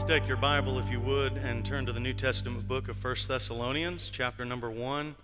Please 0.00 0.20
take 0.20 0.26
your 0.26 0.38
Bible, 0.38 0.78
if 0.78 0.90
you 0.90 0.98
would, 0.98 1.36
and 1.36 1.62
turn 1.62 1.84
to 1.84 1.92
the 1.92 2.00
New 2.00 2.14
Testament 2.14 2.66
book 2.66 2.88
of 2.88 3.04
1 3.04 3.16
Thessalonians, 3.28 4.08
chapter 4.08 4.46
number 4.46 4.70
1. 4.70 5.14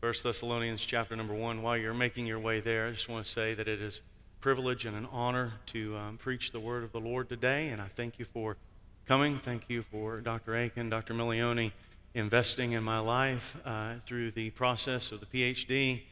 1 0.00 0.14
Thessalonians, 0.22 0.84
chapter 0.84 1.16
number 1.16 1.32
1. 1.32 1.62
While 1.62 1.78
you're 1.78 1.94
making 1.94 2.26
your 2.26 2.38
way 2.38 2.60
there, 2.60 2.88
I 2.88 2.90
just 2.90 3.08
want 3.08 3.24
to 3.24 3.32
say 3.32 3.54
that 3.54 3.66
it 3.66 3.80
is 3.80 4.02
a 4.38 4.42
privilege 4.42 4.84
and 4.84 4.94
an 4.94 5.08
honor 5.10 5.54
to 5.68 5.96
um, 5.96 6.18
preach 6.18 6.52
the 6.52 6.60
word 6.60 6.84
of 6.84 6.92
the 6.92 7.00
Lord 7.00 7.30
today, 7.30 7.70
and 7.70 7.80
I 7.80 7.86
thank 7.86 8.18
you 8.18 8.26
for 8.26 8.58
coming. 9.06 9.38
Thank 9.38 9.70
you 9.70 9.80
for 9.80 10.20
Dr. 10.20 10.54
Akin, 10.62 10.90
Dr. 10.90 11.14
Milione 11.14 11.72
investing 12.12 12.72
in 12.72 12.82
my 12.82 12.98
life 12.98 13.56
uh, 13.64 13.94
through 14.04 14.32
the 14.32 14.50
process 14.50 15.10
of 15.10 15.20
the 15.20 15.26
PhD, 15.26 16.02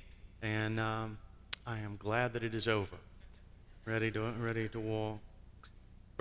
and 0.41 0.80
um, 0.80 1.19
I 1.66 1.80
am 1.80 1.97
glad 1.98 2.33
that 2.33 2.45
it 2.45 2.55
is 2.55 2.66
over. 2.66 2.97
Ready 3.84 4.11
to, 4.12 4.33
ready 4.41 4.70
to 4.70 4.80
walk. 4.80 5.19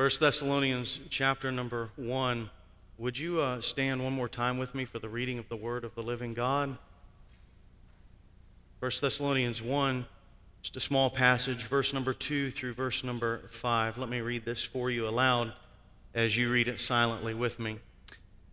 1 0.02 0.10
Thessalonians 0.20 1.00
chapter 1.12 1.52
number 1.52 1.92
1. 1.96 2.50
Would 2.98 3.20
you 3.20 3.40
uh, 3.40 3.62
stand 3.62 4.04
one 4.04 4.14
more 4.14 4.28
time 4.28 4.58
with 4.58 4.74
me 4.74 4.84
for 4.84 4.98
the 4.98 5.08
reading 5.08 5.38
of 5.38 5.48
the 5.48 5.56
word 5.56 5.84
of 5.84 5.94
the 5.94 6.02
living 6.02 6.34
God? 6.34 6.76
1 8.80 8.92
Thessalonians 9.00 9.62
1, 9.62 10.04
just 10.64 10.76
a 10.76 10.80
small 10.80 11.12
passage, 11.12 11.66
verse 11.66 11.94
number 11.94 12.16
2 12.16 12.50
through 12.50 12.74
verse 12.74 13.04
number 13.04 13.48
5. 13.52 14.00
Let 14.00 14.10
me 14.10 14.22
read 14.22 14.44
this 14.44 14.64
for 14.64 14.90
you 14.90 15.08
aloud 15.08 15.54
as 16.16 16.36
you 16.36 16.52
read 16.52 16.68
it 16.68 16.80
silently 16.80 17.36
with 17.36 17.60
me. 17.60 17.78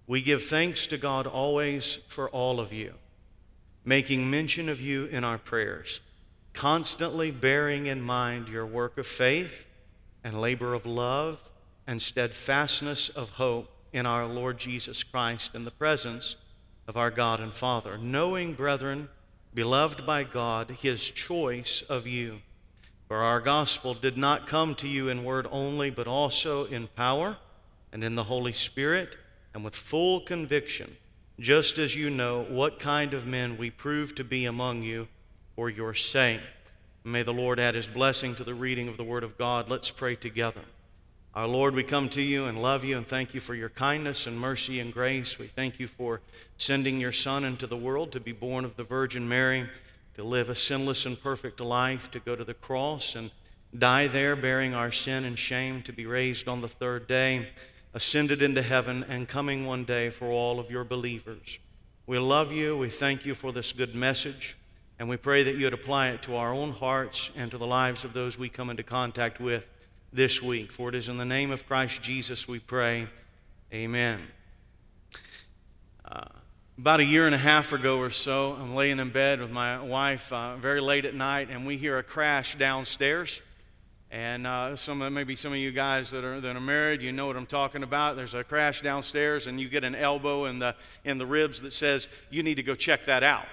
We 0.07 0.21
give 0.21 0.45
thanks 0.45 0.87
to 0.89 0.99
God 0.99 1.27
always 1.27 2.01
for 2.09 2.29
all 2.29 2.61
of 2.61 2.75
you, 2.75 2.93
making 3.87 4.29
mention 4.29 4.69
of 4.69 4.83
you 4.83 5.07
in 5.07 5.25
our 5.25 5.39
prayers, 5.39 6.01
constantly 6.53 7.31
bearing 7.31 7.87
in 7.87 8.03
mind 8.03 8.49
your 8.49 8.67
work 8.67 8.99
of 8.99 9.07
faith 9.07 9.65
and 10.25 10.41
labor 10.41 10.75
of 10.75 10.87
love 10.87 11.41
and 11.87 12.01
steadfastness 12.01 13.09
of 13.11 13.31
hope 13.31 13.71
in 13.93 14.07
our 14.07 14.27
Lord 14.27 14.59
Jesus 14.59 15.03
Christ 15.03 15.55
in 15.55 15.65
the 15.65 15.71
presence 15.71 16.37
of 16.87 16.97
our 16.97 17.11
God 17.11 17.41
and 17.41 17.53
Father, 17.53 17.99
knowing, 17.99 18.53
brethren, 18.53 19.09
beloved 19.55 20.07
by 20.07 20.25
God, 20.25 20.71
his 20.71 21.11
choice 21.11 21.83
of 21.89 22.07
you. 22.07 22.41
For 23.09 23.19
our 23.19 23.41
gospel 23.41 23.95
did 23.95 24.19
not 24.19 24.47
come 24.47 24.75
to 24.77 24.89
you 24.89 25.09
in 25.09 25.25
word 25.25 25.47
only, 25.51 25.91
but 25.91 26.07
also 26.07 26.67
in 26.67 26.89
power 26.89 27.37
and 27.93 28.05
in 28.05 28.15
the 28.15 28.25
Holy 28.25 28.53
Spirit 28.53 29.17
and 29.55 29.65
with 29.65 29.75
full 29.75 30.21
conviction, 30.21 30.95
just 31.41 31.79
as 31.79 31.97
you 31.97 32.11
know 32.11 32.43
what 32.45 32.79
kind 32.79 33.15
of 33.15 33.27
men 33.27 33.57
we 33.57 33.71
prove 33.71 34.15
to 34.17 34.25
be 34.25 34.45
among 34.45 34.83
you 34.83 35.09
for 35.57 35.71
your 35.71 35.95
sake. 35.95 36.41
May 37.09 37.23
the 37.23 37.33
Lord 37.33 37.59
add 37.59 37.75
his 37.75 37.89
blessing 37.89 38.35
to 38.35 38.45
the 38.45 38.55
reading 38.55 38.87
of 38.87 38.99
the 38.99 39.05
Word 39.05 39.25
of 39.25 39.39
God. 39.39 39.71
Let's 39.71 39.91
pray 39.91 40.15
together. 40.15 40.61
Our 41.35 41.47
Lord, 41.47 41.75
we 41.75 41.83
come 41.83 42.11
to 42.11 42.21
you 42.21 42.45
and 42.45 42.61
love 42.61 42.85
you 42.85 42.99
and 42.99 43.07
thank 43.07 43.33
you 43.33 43.41
for 43.41 43.55
your 43.55 43.71
kindness 43.71 44.27
and 44.27 44.39
mercy 44.39 44.79
and 44.81 44.93
grace. 44.93 45.39
We 45.39 45.47
thank 45.47 45.81
you 45.81 45.87
for 45.87 46.21
sending 46.59 47.01
your 47.01 47.13
Son 47.13 47.45
into 47.45 47.67
the 47.67 47.79
world 47.79 48.13
to 48.13 48.21
be 48.21 48.33
born 48.33 48.67
of 48.67 48.77
the 48.77 48.85
Virgin 48.85 49.27
Mary, 49.27 49.67
to 50.17 50.23
live 50.23 50.51
a 50.51 50.55
sinless 50.55 51.07
and 51.07 51.19
perfect 51.19 51.61
life, 51.61 52.11
to 52.11 52.21
go 52.21 52.37
to 52.37 52.45
the 52.45 52.53
cross 52.53 53.15
and 53.15 53.31
die 53.79 54.07
there 54.07 54.37
bearing 54.37 54.75
our 54.75 54.93
sin 54.93 55.25
and 55.25 55.39
shame, 55.39 55.81
to 55.85 55.93
be 55.95 56.05
raised 56.05 56.47
on 56.47 56.61
the 56.61 56.69
third 56.69 57.09
day, 57.09 57.49
ascended 57.95 58.43
into 58.43 58.61
heaven, 58.61 59.03
and 59.09 59.29
coming 59.29 59.65
one 59.65 59.85
day 59.85 60.11
for 60.11 60.27
all 60.27 60.61
of 60.61 60.71
your 60.71 60.85
believers. 60.85 61.59
We 62.07 62.19
love 62.19 62.53
you. 62.53 62.77
We 62.77 62.91
thank 62.91 63.25
you 63.25 63.35
for 63.35 63.51
this 63.51 63.73
good 63.73 63.95
message. 63.95 64.59
And 64.99 65.09
we 65.09 65.17
pray 65.17 65.45
that 65.45 65.55
you 65.55 65.65
would 65.65 65.75
apply 65.75 66.09
it 66.09 66.23
to 66.23 66.37
our 66.37 66.53
own 66.53 66.73
hearts 66.73 67.31
and 67.37 67.51
to 67.53 67.59
the 67.59 67.67
lives 67.67 68.05
of 68.05 68.13
those 68.13 68.37
we 68.37 68.49
come 68.49 68.69
into 68.69 68.83
contact 68.83 69.41
with 69.41 69.69
this 70.13 70.43
week. 70.43 70.73
For 70.73 70.89
it 70.89 70.95
is 70.97 71.09
in 71.09 71.19
the 71.19 71.25
name 71.25 71.53
of 71.53 71.67
Christ 71.67 72.03
Jesus 72.03 72.49
we 72.49 72.59
pray. 72.59 73.07
Amen. 73.73 74.21
Uh, 76.05 76.25
about 76.79 77.01
a 77.01 77.05
year 77.05 77.27
and 77.27 77.35
a 77.35 77.39
half 77.39 77.73
ago 77.73 77.99
or 77.99 78.11
so, 78.11 78.57
I'm 78.59 78.75
laying 78.75 78.99
in 78.99 79.11
bed 79.11 79.41
with 79.41 79.51
my 79.51 79.81
wife 79.81 80.33
uh, 80.33 80.57
very 80.57 80.81
late 80.81 81.05
at 81.05 81.15
night, 81.15 81.49
and 81.51 81.67
we 81.67 81.77
hear 81.77 81.99
a 81.99 82.03
crash 82.03 82.57
downstairs. 82.57 83.43
And 84.11 84.47
uh, 84.47 84.75
some 84.75 85.13
maybe 85.13 85.37
some 85.37 85.53
of 85.53 85.59
you 85.59 85.71
guys 85.71 86.11
that 86.13 86.25
are 86.25 86.41
that 86.41 86.57
are 86.57 86.61
married, 86.61 87.03
you 87.03 87.13
know 87.13 87.27
what 87.27 87.37
I'm 87.37 87.45
talking 87.45 87.83
about. 87.83 88.17
There's 88.17 88.33
a 88.33 88.43
crash 88.43 88.81
downstairs, 88.81 89.49
and 89.49 89.61
you 89.61 89.69
get 89.69 89.85
an 89.85 89.95
elbow 89.95 90.47
in 90.47 90.59
the 90.59 90.75
in 91.05 91.19
the 91.19 91.27
ribs 91.27 91.61
that 91.61 91.75
says 91.75 92.09
you 92.31 92.43
need 92.43 92.55
to 92.55 92.63
go 92.63 92.75
check 92.75 93.05
that 93.05 93.23
out. 93.23 93.45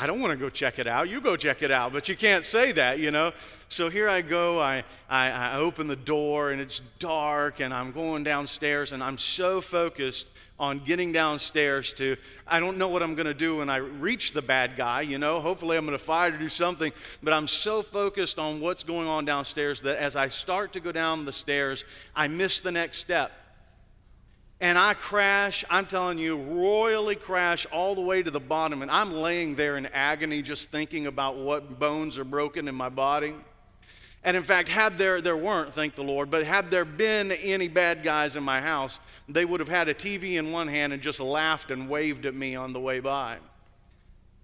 I 0.00 0.06
don't 0.06 0.20
want 0.20 0.30
to 0.30 0.36
go 0.36 0.48
check 0.48 0.78
it 0.78 0.86
out. 0.86 1.08
You 1.08 1.20
go 1.20 1.36
check 1.36 1.60
it 1.60 1.72
out. 1.72 1.92
But 1.92 2.08
you 2.08 2.14
can't 2.14 2.44
say 2.44 2.70
that, 2.70 3.00
you 3.00 3.10
know. 3.10 3.32
So 3.68 3.88
here 3.88 4.08
I 4.08 4.22
go. 4.22 4.60
I, 4.60 4.84
I, 5.10 5.30
I, 5.30 5.56
open 5.56 5.88
the 5.88 5.96
door 5.96 6.52
and 6.52 6.60
it's 6.60 6.80
dark 7.00 7.58
and 7.58 7.74
I'm 7.74 7.90
going 7.90 8.22
downstairs 8.22 8.92
and 8.92 9.02
I'm 9.02 9.18
so 9.18 9.60
focused 9.60 10.28
on 10.60 10.78
getting 10.78 11.10
downstairs 11.10 11.92
to, 11.94 12.16
I 12.46 12.60
don't 12.60 12.78
know 12.78 12.88
what 12.88 13.02
I'm 13.02 13.16
going 13.16 13.26
to 13.26 13.34
do 13.34 13.56
when 13.56 13.68
I 13.68 13.78
reach 13.78 14.32
the 14.32 14.42
bad 14.42 14.76
guy, 14.76 15.00
you 15.00 15.18
know. 15.18 15.40
Hopefully 15.40 15.76
I'm 15.76 15.84
going 15.84 15.98
to 15.98 16.04
fight 16.04 16.32
or 16.32 16.38
do 16.38 16.48
something. 16.48 16.92
But 17.20 17.32
I'm 17.32 17.48
so 17.48 17.82
focused 17.82 18.38
on 18.38 18.60
what's 18.60 18.84
going 18.84 19.08
on 19.08 19.24
downstairs 19.24 19.82
that 19.82 19.98
as 19.98 20.14
I 20.14 20.28
start 20.28 20.72
to 20.74 20.80
go 20.80 20.92
down 20.92 21.24
the 21.24 21.32
stairs, 21.32 21.84
I 22.14 22.28
miss 22.28 22.60
the 22.60 22.70
next 22.70 22.98
step 22.98 23.32
and 24.60 24.76
I 24.76 24.94
crash, 24.94 25.64
I'm 25.70 25.86
telling 25.86 26.18
you, 26.18 26.36
royally 26.36 27.14
crash 27.14 27.64
all 27.66 27.94
the 27.94 28.00
way 28.00 28.22
to 28.22 28.30
the 28.30 28.40
bottom. 28.40 28.82
And 28.82 28.90
I'm 28.90 29.12
laying 29.12 29.54
there 29.54 29.76
in 29.76 29.86
agony 29.86 30.42
just 30.42 30.70
thinking 30.70 31.06
about 31.06 31.36
what 31.36 31.78
bones 31.78 32.18
are 32.18 32.24
broken 32.24 32.66
in 32.66 32.74
my 32.74 32.88
body. 32.88 33.34
And 34.24 34.36
in 34.36 34.42
fact, 34.42 34.68
had 34.68 34.98
there, 34.98 35.20
there 35.20 35.36
weren't, 35.36 35.72
thank 35.74 35.94
the 35.94 36.02
Lord, 36.02 36.28
but 36.28 36.44
had 36.44 36.72
there 36.72 36.84
been 36.84 37.30
any 37.30 37.68
bad 37.68 38.02
guys 38.02 38.34
in 38.34 38.42
my 38.42 38.60
house, 38.60 38.98
they 39.28 39.44
would 39.44 39.60
have 39.60 39.68
had 39.68 39.88
a 39.88 39.94
TV 39.94 40.32
in 40.32 40.50
one 40.50 40.66
hand 40.66 40.92
and 40.92 41.00
just 41.00 41.20
laughed 41.20 41.70
and 41.70 41.88
waved 41.88 42.26
at 42.26 42.34
me 42.34 42.56
on 42.56 42.72
the 42.72 42.80
way 42.80 42.98
by. 42.98 43.38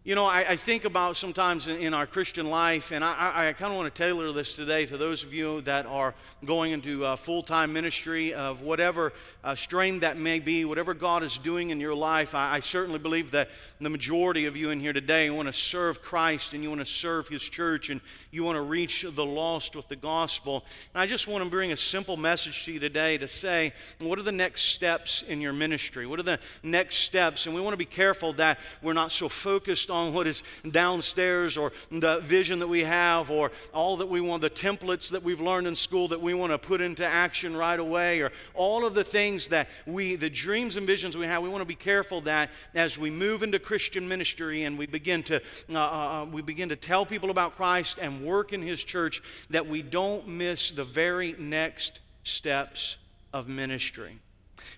You 0.06 0.14
know, 0.14 0.26
I, 0.26 0.44
I, 0.50 0.56
think 0.56 0.84
about 0.84 1.16
sometimes 1.16 1.66
in, 1.66 1.78
in, 1.78 1.94
our 1.94 2.06
Christian 2.06 2.50
life, 2.50 2.92
and 2.92 3.02
I, 3.02 3.14
I, 3.14 3.48
I 3.48 3.52
kind 3.54 3.72
of 3.72 3.78
want 3.78 3.94
to 3.94 4.02
tailor 4.02 4.30
this 4.32 4.54
today 4.54 4.84
to 4.84 4.98
those 4.98 5.22
of 5.22 5.32
you 5.32 5.62
that 5.62 5.86
are 5.86 6.14
going 6.44 6.72
into 6.72 7.06
uh, 7.06 7.16
full 7.16 7.42
time 7.42 7.72
ministry 7.72 8.34
of 8.34 8.60
whatever 8.60 9.14
uh, 9.42 9.54
strain 9.54 10.00
that 10.00 10.18
may 10.18 10.40
be, 10.40 10.66
whatever 10.66 10.92
God 10.92 11.22
is 11.22 11.38
doing 11.38 11.70
in 11.70 11.80
your 11.80 11.94
life. 11.94 12.34
I, 12.34 12.60
certainly 12.60 12.98
believe 12.98 13.30
that 13.30 13.48
the 13.80 13.88
majority 13.88 14.44
of 14.44 14.58
you 14.58 14.68
in 14.68 14.78
here 14.78 14.92
today 14.92 15.30
want 15.30 15.48
to 15.48 15.54
serve 15.54 16.02
Christ 16.02 16.52
and 16.52 16.62
you 16.62 16.68
want 16.68 16.80
to 16.80 16.86
serve 16.86 17.26
His 17.28 17.42
church 17.42 17.88
and 17.88 18.02
you 18.30 18.44
want 18.44 18.56
to 18.56 18.62
reach 18.62 19.06
the 19.08 19.24
lost 19.24 19.74
with 19.74 19.88
the 19.88 19.96
gospel. 19.96 20.66
And 20.94 21.00
I 21.00 21.06
just 21.06 21.28
want 21.28 21.44
to 21.44 21.48
bring 21.48 21.72
a 21.72 21.78
simple 21.78 22.18
message 22.18 22.66
to 22.66 22.72
you 22.72 22.78
today 22.78 23.16
to 23.16 23.28
say, 23.28 23.72
what 24.00 24.18
are 24.18 24.22
the 24.22 24.32
next 24.32 24.64
steps 24.64 25.22
in 25.26 25.40
your 25.40 25.54
ministry? 25.54 26.06
What 26.06 26.20
are 26.20 26.24
the 26.24 26.40
next 26.62 26.96
steps? 26.96 27.46
And 27.46 27.54
we 27.54 27.62
want 27.62 27.72
to 27.72 27.78
be 27.78 27.86
careful 27.86 28.34
that 28.34 28.58
we're 28.82 28.92
not 28.92 29.10
so 29.10 29.30
focused 29.30 29.90
on 29.94 30.12
what 30.12 30.26
is 30.26 30.42
downstairs 30.70 31.56
or 31.56 31.72
the 31.90 32.18
vision 32.20 32.58
that 32.58 32.68
we 32.68 32.82
have 32.82 33.30
or 33.30 33.52
all 33.72 33.96
that 33.96 34.08
we 34.08 34.20
want, 34.20 34.42
the 34.42 34.50
templates 34.50 35.10
that 35.10 35.22
we've 35.22 35.40
learned 35.40 35.66
in 35.66 35.76
school 35.76 36.08
that 36.08 36.20
we 36.20 36.34
want 36.34 36.52
to 36.52 36.58
put 36.58 36.80
into 36.80 37.06
action 37.06 37.56
right 37.56 37.78
away 37.78 38.20
or 38.20 38.32
all 38.54 38.84
of 38.84 38.94
the 38.94 39.04
things 39.04 39.48
that 39.48 39.68
we, 39.86 40.16
the 40.16 40.30
dreams 40.30 40.76
and 40.76 40.86
visions 40.86 41.16
we 41.16 41.26
have, 41.26 41.42
we 41.42 41.48
want 41.48 41.62
to 41.62 41.66
be 41.66 41.74
careful 41.74 42.20
that 42.22 42.50
as 42.74 42.98
we 42.98 43.10
move 43.10 43.42
into 43.42 43.58
Christian 43.58 44.06
ministry 44.08 44.64
and 44.64 44.76
we 44.76 44.86
begin 44.86 45.22
to, 45.24 45.36
uh, 45.72 45.76
uh, 45.76 45.78
uh 45.78 46.26
we 46.30 46.42
begin 46.42 46.68
to 46.68 46.76
tell 46.76 47.06
people 47.06 47.30
about 47.30 47.56
Christ 47.56 47.98
and 48.00 48.24
work 48.24 48.52
in 48.52 48.62
His 48.62 48.82
church, 48.82 49.22
that 49.50 49.66
we 49.66 49.82
don't 49.82 50.26
miss 50.26 50.72
the 50.72 50.84
very 50.84 51.34
next 51.38 52.00
steps 52.24 52.96
of 53.32 53.48
ministry. 53.48 54.18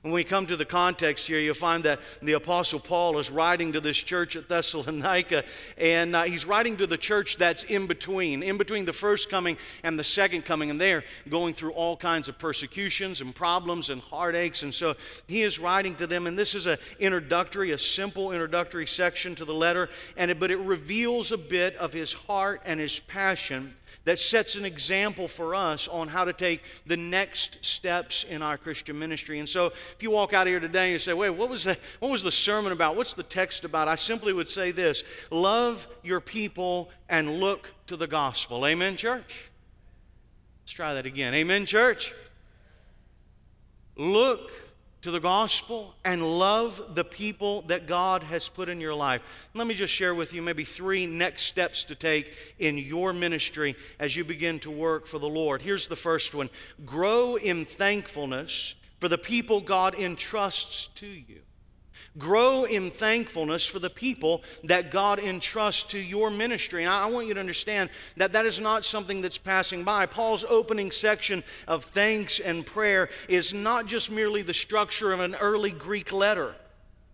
When 0.02 0.12
we 0.12 0.24
come 0.24 0.46
to 0.46 0.56
the 0.56 0.64
context 0.64 1.26
here, 1.26 1.38
you'll 1.38 1.54
find 1.54 1.84
that 1.84 2.00
the 2.22 2.32
Apostle 2.32 2.80
Paul 2.80 3.18
is 3.18 3.30
writing 3.30 3.72
to 3.72 3.80
this 3.80 3.96
church 3.96 4.36
at 4.36 4.48
Thessalonica, 4.48 5.44
and 5.78 6.14
uh, 6.14 6.22
he's 6.24 6.44
writing 6.44 6.76
to 6.78 6.86
the 6.86 6.98
church 6.98 7.36
that's 7.36 7.64
in 7.64 7.86
between, 7.86 8.42
in 8.42 8.58
between 8.58 8.84
the 8.84 8.92
first 8.92 9.30
coming 9.30 9.56
and 9.82 9.98
the 9.98 10.04
second 10.04 10.44
coming, 10.44 10.70
and 10.70 10.80
they're 10.80 11.04
going 11.28 11.54
through 11.54 11.72
all 11.72 11.96
kinds 11.96 12.28
of 12.28 12.38
persecutions 12.38 13.20
and 13.20 13.34
problems 13.34 13.90
and 13.90 14.00
heartaches. 14.00 14.62
And 14.62 14.74
so 14.74 14.94
he 15.26 15.42
is 15.42 15.58
writing 15.58 15.94
to 15.96 16.06
them, 16.06 16.26
and 16.26 16.38
this 16.38 16.54
is 16.54 16.66
an 16.66 16.78
introductory, 16.98 17.72
a 17.72 17.78
simple 17.78 18.32
introductory 18.32 18.86
section 18.86 19.34
to 19.36 19.44
the 19.44 19.54
letter, 19.54 19.88
and 20.16 20.30
it, 20.30 20.40
but 20.40 20.50
it 20.50 20.58
reveals 20.58 21.32
a 21.32 21.38
bit 21.38 21.76
of 21.76 21.92
his 21.92 22.12
heart 22.12 22.62
and 22.64 22.80
his 22.80 23.00
passion 23.00 23.74
that 24.06 24.20
sets 24.20 24.54
an 24.54 24.64
example 24.64 25.26
for 25.26 25.54
us 25.54 25.88
on 25.88 26.06
how 26.06 26.24
to 26.24 26.32
take 26.32 26.62
the 26.86 26.96
next 26.96 27.58
steps 27.60 28.24
in 28.24 28.40
our 28.40 28.56
Christian 28.56 28.96
ministry. 28.96 29.40
And 29.40 29.48
so, 29.48 29.66
if 29.66 29.96
you 30.00 30.12
walk 30.12 30.32
out 30.32 30.46
here 30.46 30.60
today 30.60 30.84
and 30.84 30.92
you 30.92 30.98
say, 31.00 31.12
wait, 31.12 31.30
what 31.30 31.50
was, 31.50 31.64
the, 31.64 31.76
what 31.98 32.12
was 32.12 32.22
the 32.22 32.30
sermon 32.30 32.70
about? 32.70 32.96
What's 32.96 33.14
the 33.14 33.24
text 33.24 33.64
about? 33.64 33.88
I 33.88 33.96
simply 33.96 34.32
would 34.32 34.48
say 34.48 34.70
this 34.70 35.02
love 35.30 35.88
your 36.04 36.20
people 36.20 36.88
and 37.08 37.40
look 37.40 37.68
to 37.88 37.96
the 37.96 38.06
gospel. 38.06 38.64
Amen, 38.64 38.96
church? 38.96 39.50
Let's 40.62 40.72
try 40.72 40.94
that 40.94 41.04
again. 41.04 41.34
Amen, 41.34 41.66
church? 41.66 42.14
Look 43.96 44.52
to 45.06 45.12
the 45.12 45.20
gospel 45.20 45.94
and 46.04 46.20
love 46.20 46.82
the 46.96 47.04
people 47.04 47.62
that 47.62 47.86
God 47.86 48.24
has 48.24 48.48
put 48.48 48.68
in 48.68 48.80
your 48.80 48.92
life. 48.92 49.22
Let 49.54 49.68
me 49.68 49.74
just 49.74 49.92
share 49.92 50.16
with 50.16 50.32
you 50.32 50.42
maybe 50.42 50.64
three 50.64 51.06
next 51.06 51.44
steps 51.44 51.84
to 51.84 51.94
take 51.94 52.34
in 52.58 52.76
your 52.76 53.12
ministry 53.12 53.76
as 54.00 54.16
you 54.16 54.24
begin 54.24 54.58
to 54.60 54.70
work 54.72 55.06
for 55.06 55.20
the 55.20 55.28
Lord. 55.28 55.62
Here's 55.62 55.86
the 55.86 55.94
first 55.94 56.34
one 56.34 56.50
grow 56.84 57.36
in 57.36 57.64
thankfulness 57.64 58.74
for 58.98 59.08
the 59.08 59.16
people 59.16 59.60
God 59.60 59.94
entrusts 59.94 60.88
to 60.96 61.06
you. 61.06 61.42
Grow 62.18 62.64
in 62.64 62.90
thankfulness 62.90 63.66
for 63.66 63.78
the 63.78 63.90
people 63.90 64.42
that 64.64 64.90
God 64.90 65.18
entrusts 65.18 65.82
to 65.90 65.98
your 65.98 66.30
ministry. 66.30 66.84
And 66.84 66.92
I 66.92 67.06
want 67.06 67.26
you 67.26 67.34
to 67.34 67.40
understand 67.40 67.90
that 68.16 68.32
that 68.32 68.46
is 68.46 68.60
not 68.60 68.84
something 68.84 69.20
that's 69.20 69.38
passing 69.38 69.84
by. 69.84 70.06
Paul's 70.06 70.44
opening 70.48 70.90
section 70.90 71.44
of 71.68 71.84
thanks 71.84 72.40
and 72.40 72.64
prayer 72.64 73.10
is 73.28 73.52
not 73.52 73.86
just 73.86 74.10
merely 74.10 74.42
the 74.42 74.54
structure 74.54 75.12
of 75.12 75.20
an 75.20 75.34
early 75.36 75.72
Greek 75.72 76.12
letter. 76.12 76.54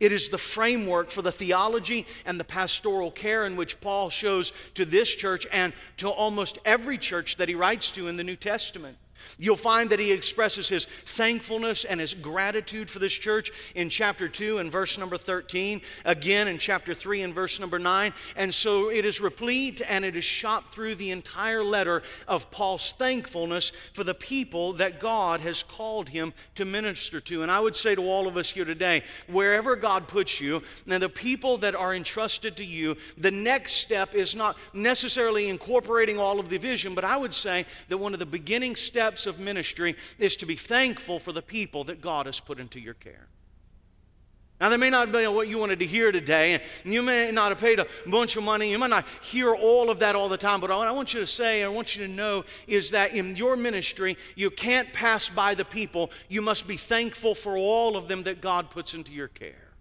It 0.02 0.10
is 0.10 0.30
the 0.30 0.38
framework 0.38 1.10
for 1.10 1.22
the 1.22 1.30
theology 1.30 2.06
and 2.24 2.38
the 2.38 2.44
pastoral 2.44 3.12
care 3.12 3.46
in 3.46 3.54
which 3.54 3.80
Paul 3.80 4.10
shows 4.10 4.52
to 4.74 4.84
this 4.84 5.14
church 5.14 5.46
and 5.52 5.72
to 5.98 6.08
almost 6.08 6.58
every 6.64 6.98
church 6.98 7.36
that 7.36 7.48
he 7.48 7.54
writes 7.54 7.92
to 7.92 8.08
in 8.08 8.16
the 8.16 8.24
New 8.24 8.34
Testament. 8.34 8.96
You'll 9.38 9.56
find 9.56 9.90
that 9.90 9.98
he 9.98 10.12
expresses 10.12 10.68
his 10.68 10.84
thankfulness 10.84 11.84
and 11.84 12.00
his 12.00 12.14
gratitude 12.14 12.90
for 12.90 12.98
this 12.98 13.12
church 13.12 13.50
in 13.74 13.88
chapter 13.88 14.28
2 14.28 14.58
and 14.58 14.70
verse 14.70 14.98
number 14.98 15.16
13, 15.16 15.80
again 16.04 16.48
in 16.48 16.58
chapter 16.58 16.94
3 16.94 17.22
and 17.22 17.34
verse 17.34 17.60
number 17.60 17.78
9. 17.78 18.12
And 18.36 18.54
so 18.54 18.90
it 18.90 19.04
is 19.04 19.20
replete 19.20 19.82
and 19.88 20.04
it 20.04 20.16
is 20.16 20.24
shot 20.24 20.72
through 20.72 20.96
the 20.96 21.10
entire 21.10 21.64
letter 21.64 22.02
of 22.28 22.50
Paul's 22.50 22.92
thankfulness 22.92 23.72
for 23.92 24.04
the 24.04 24.14
people 24.14 24.72
that 24.74 25.00
God 25.00 25.40
has 25.40 25.62
called 25.62 26.08
him 26.08 26.32
to 26.54 26.64
minister 26.64 27.20
to. 27.20 27.42
And 27.42 27.50
I 27.50 27.60
would 27.60 27.76
say 27.76 27.94
to 27.94 28.02
all 28.02 28.26
of 28.26 28.36
us 28.36 28.50
here 28.50 28.64
today, 28.64 29.02
wherever 29.28 29.76
God 29.76 30.08
puts 30.08 30.40
you, 30.40 30.62
and 30.86 31.02
the 31.02 31.08
people 31.08 31.58
that 31.58 31.74
are 31.74 31.94
entrusted 31.94 32.56
to 32.56 32.64
you, 32.64 32.96
the 33.18 33.30
next 33.30 33.74
step 33.74 34.14
is 34.14 34.34
not 34.34 34.56
necessarily 34.72 35.48
incorporating 35.48 36.18
all 36.18 36.40
of 36.40 36.48
the 36.48 36.58
vision, 36.58 36.94
but 36.94 37.04
I 37.04 37.16
would 37.16 37.34
say 37.34 37.66
that 37.88 37.98
one 37.98 38.12
of 38.12 38.18
the 38.18 38.26
beginning 38.26 38.76
steps 38.76 39.11
steps 39.12 39.26
of 39.26 39.38
ministry 39.38 39.94
is 40.18 40.36
to 40.38 40.46
be 40.46 40.56
thankful 40.56 41.18
for 41.18 41.32
the 41.32 41.42
people 41.42 41.84
that 41.84 42.00
God 42.00 42.24
has 42.26 42.40
put 42.40 42.58
into 42.58 42.80
your 42.80 42.94
care. 42.94 43.28
Now, 44.58 44.68
that 44.68 44.78
may 44.78 44.90
not 44.90 45.12
be 45.12 45.26
what 45.26 45.48
you 45.48 45.58
wanted 45.58 45.80
to 45.80 45.86
hear 45.86 46.12
today, 46.12 46.54
and 46.54 46.94
you 46.94 47.02
may 47.02 47.32
not 47.32 47.50
have 47.50 47.58
paid 47.58 47.80
a 47.80 47.86
bunch 48.06 48.36
of 48.36 48.44
money. 48.44 48.70
You 48.70 48.78
might 48.78 48.90
not 48.90 49.06
hear 49.20 49.54
all 49.54 49.90
of 49.90 49.98
that 49.98 50.14
all 50.14 50.28
the 50.28 50.36
time, 50.36 50.60
but 50.60 50.70
what 50.70 50.86
I 50.86 50.92
want 50.92 51.12
you 51.12 51.20
to 51.20 51.26
say, 51.26 51.64
I 51.64 51.68
want 51.68 51.96
you 51.96 52.06
to 52.06 52.12
know, 52.12 52.44
is 52.68 52.92
that 52.92 53.12
in 53.12 53.34
your 53.34 53.56
ministry, 53.56 54.16
you 54.36 54.50
can't 54.50 54.90
pass 54.92 55.28
by 55.28 55.54
the 55.56 55.64
people. 55.64 56.10
You 56.28 56.42
must 56.42 56.68
be 56.68 56.76
thankful 56.76 57.34
for 57.34 57.56
all 57.56 57.96
of 57.96 58.06
them 58.06 58.22
that 58.22 58.40
God 58.40 58.70
puts 58.70 58.94
into 58.94 59.12
your 59.12 59.28
care. 59.28 59.71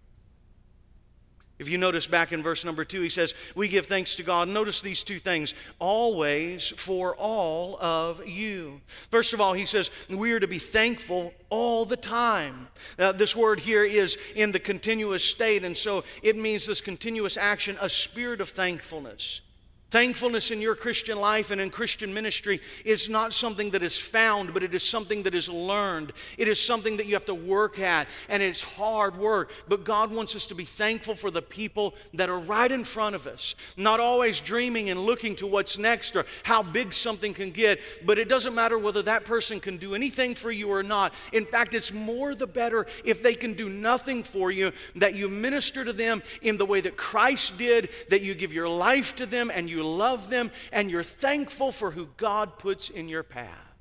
If 1.61 1.69
you 1.69 1.77
notice 1.77 2.07
back 2.07 2.31
in 2.31 2.41
verse 2.41 2.65
number 2.65 2.83
two, 2.83 3.03
he 3.03 3.09
says, 3.09 3.35
We 3.53 3.67
give 3.67 3.85
thanks 3.85 4.15
to 4.15 4.23
God. 4.23 4.47
Notice 4.47 4.81
these 4.81 5.03
two 5.03 5.19
things 5.19 5.53
always 5.77 6.69
for 6.69 7.15
all 7.15 7.77
of 7.79 8.27
you. 8.27 8.81
First 9.11 9.33
of 9.33 9.39
all, 9.39 9.53
he 9.53 9.67
says, 9.67 9.91
We 10.09 10.31
are 10.31 10.39
to 10.39 10.47
be 10.47 10.57
thankful 10.57 11.35
all 11.51 11.85
the 11.85 11.97
time. 11.97 12.67
This 12.97 13.35
word 13.35 13.59
here 13.59 13.83
is 13.83 14.17
in 14.35 14.51
the 14.51 14.59
continuous 14.59 15.23
state, 15.23 15.63
and 15.63 15.77
so 15.77 16.03
it 16.23 16.35
means 16.35 16.65
this 16.65 16.81
continuous 16.81 17.37
action, 17.37 17.77
a 17.79 17.89
spirit 17.89 18.41
of 18.41 18.49
thankfulness. 18.49 19.41
Thankfulness 19.91 20.51
in 20.51 20.61
your 20.61 20.73
Christian 20.73 21.17
life 21.17 21.51
and 21.51 21.59
in 21.59 21.69
Christian 21.69 22.13
ministry 22.13 22.61
is 22.85 23.09
not 23.09 23.33
something 23.33 23.71
that 23.71 23.83
is 23.83 23.99
found, 23.99 24.53
but 24.53 24.63
it 24.63 24.73
is 24.73 24.83
something 24.83 25.21
that 25.23 25.35
is 25.35 25.49
learned. 25.49 26.13
It 26.37 26.47
is 26.47 26.61
something 26.61 26.95
that 26.95 27.07
you 27.07 27.13
have 27.13 27.25
to 27.25 27.35
work 27.35 27.77
at, 27.77 28.07
and 28.29 28.41
it's 28.41 28.61
hard 28.61 29.17
work. 29.17 29.51
But 29.67 29.83
God 29.83 30.09
wants 30.09 30.33
us 30.33 30.47
to 30.47 30.55
be 30.55 30.63
thankful 30.63 31.13
for 31.13 31.29
the 31.29 31.41
people 31.41 31.93
that 32.13 32.29
are 32.29 32.39
right 32.39 32.71
in 32.71 32.85
front 32.85 33.15
of 33.15 33.27
us, 33.27 33.55
not 33.75 33.99
always 33.99 34.39
dreaming 34.39 34.91
and 34.91 34.99
looking 35.01 35.35
to 35.35 35.45
what's 35.45 35.77
next 35.77 36.15
or 36.15 36.25
how 36.43 36.63
big 36.63 36.93
something 36.93 37.33
can 37.33 37.51
get. 37.51 37.81
But 38.05 38.17
it 38.17 38.29
doesn't 38.29 38.55
matter 38.55 38.79
whether 38.79 39.01
that 39.01 39.25
person 39.25 39.59
can 39.59 39.75
do 39.75 39.93
anything 39.93 40.35
for 40.35 40.51
you 40.51 40.69
or 40.69 40.83
not. 40.83 41.13
In 41.33 41.45
fact, 41.45 41.73
it's 41.73 41.91
more 41.91 42.33
the 42.33 42.47
better 42.47 42.87
if 43.03 43.21
they 43.21 43.35
can 43.35 43.55
do 43.55 43.67
nothing 43.67 44.23
for 44.23 44.51
you, 44.51 44.71
that 44.95 45.15
you 45.15 45.27
minister 45.27 45.83
to 45.83 45.91
them 45.91 46.23
in 46.41 46.55
the 46.55 46.65
way 46.65 46.79
that 46.79 46.95
Christ 46.95 47.57
did, 47.57 47.89
that 48.09 48.21
you 48.21 48.35
give 48.35 48.53
your 48.53 48.69
life 48.69 49.17
to 49.17 49.25
them 49.25 49.51
and 49.53 49.69
you 49.69 49.80
love 49.83 50.29
them, 50.29 50.51
and 50.71 50.89
you're 50.89 51.03
thankful 51.03 51.71
for 51.71 51.91
who 51.91 52.07
God 52.17 52.57
puts 52.57 52.89
in 52.89 53.07
your 53.07 53.23
path. 53.23 53.71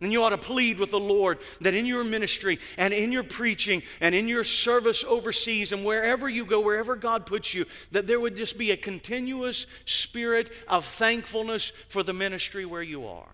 And 0.00 0.12
you 0.12 0.22
ought 0.22 0.30
to 0.30 0.38
plead 0.38 0.78
with 0.78 0.90
the 0.90 1.00
Lord 1.00 1.38
that 1.60 1.72
in 1.72 1.86
your 1.86 2.04
ministry 2.04 2.58
and 2.76 2.92
in 2.92 3.10
your 3.10 3.22
preaching 3.22 3.82
and 4.00 4.14
in 4.14 4.28
your 4.28 4.44
service 4.44 5.02
overseas 5.02 5.72
and 5.72 5.84
wherever 5.84 6.28
you 6.28 6.44
go, 6.44 6.60
wherever 6.60 6.94
God 6.96 7.26
puts 7.26 7.54
you, 7.54 7.64
that 7.92 8.06
there 8.06 8.20
would 8.20 8.36
just 8.36 8.58
be 8.58 8.72
a 8.72 8.76
continuous 8.76 9.66
spirit 9.86 10.50
of 10.68 10.84
thankfulness 10.84 11.72
for 11.88 12.02
the 12.02 12.12
ministry 12.12 12.66
where 12.66 12.82
you 12.82 13.06
are. 13.06 13.28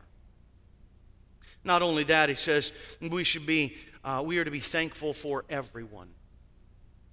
Not 1.65 1.83
only 1.83 2.05
that, 2.05 2.29
he 2.29 2.37
says 2.37 2.73
we 3.01 3.25
should 3.25 3.47
be, 3.47 3.77
uh, 4.05 4.23
we 4.25 4.39
are 4.39 4.45
to 4.45 4.51
be 4.51 4.61
thankful 4.61 5.13
for 5.13 5.45
everyone. 5.51 6.09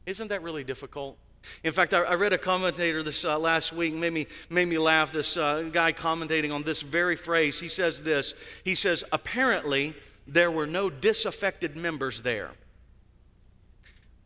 Isn't 0.05 0.27
that 0.27 0.43
really 0.43 0.63
difficult? 0.63 1.17
In 1.63 1.71
fact, 1.71 1.93
I, 1.93 2.01
I 2.01 2.15
read 2.15 2.33
a 2.33 2.37
commentator 2.37 3.03
this 3.03 3.25
uh, 3.25 3.37
last 3.37 3.73
week, 3.73 3.93
made 3.93 4.13
me, 4.13 4.27
made 4.49 4.67
me 4.67 4.77
laugh. 4.77 5.11
This 5.11 5.37
uh, 5.37 5.63
guy 5.71 5.91
commentating 5.93 6.53
on 6.53 6.63
this 6.63 6.81
very 6.81 7.15
phrase. 7.15 7.59
He 7.59 7.69
says 7.69 8.01
this 8.01 8.33
He 8.63 8.75
says, 8.75 9.03
Apparently, 9.11 9.95
there 10.27 10.51
were 10.51 10.67
no 10.67 10.89
disaffected 10.89 11.75
members 11.75 12.21
there. 12.21 12.51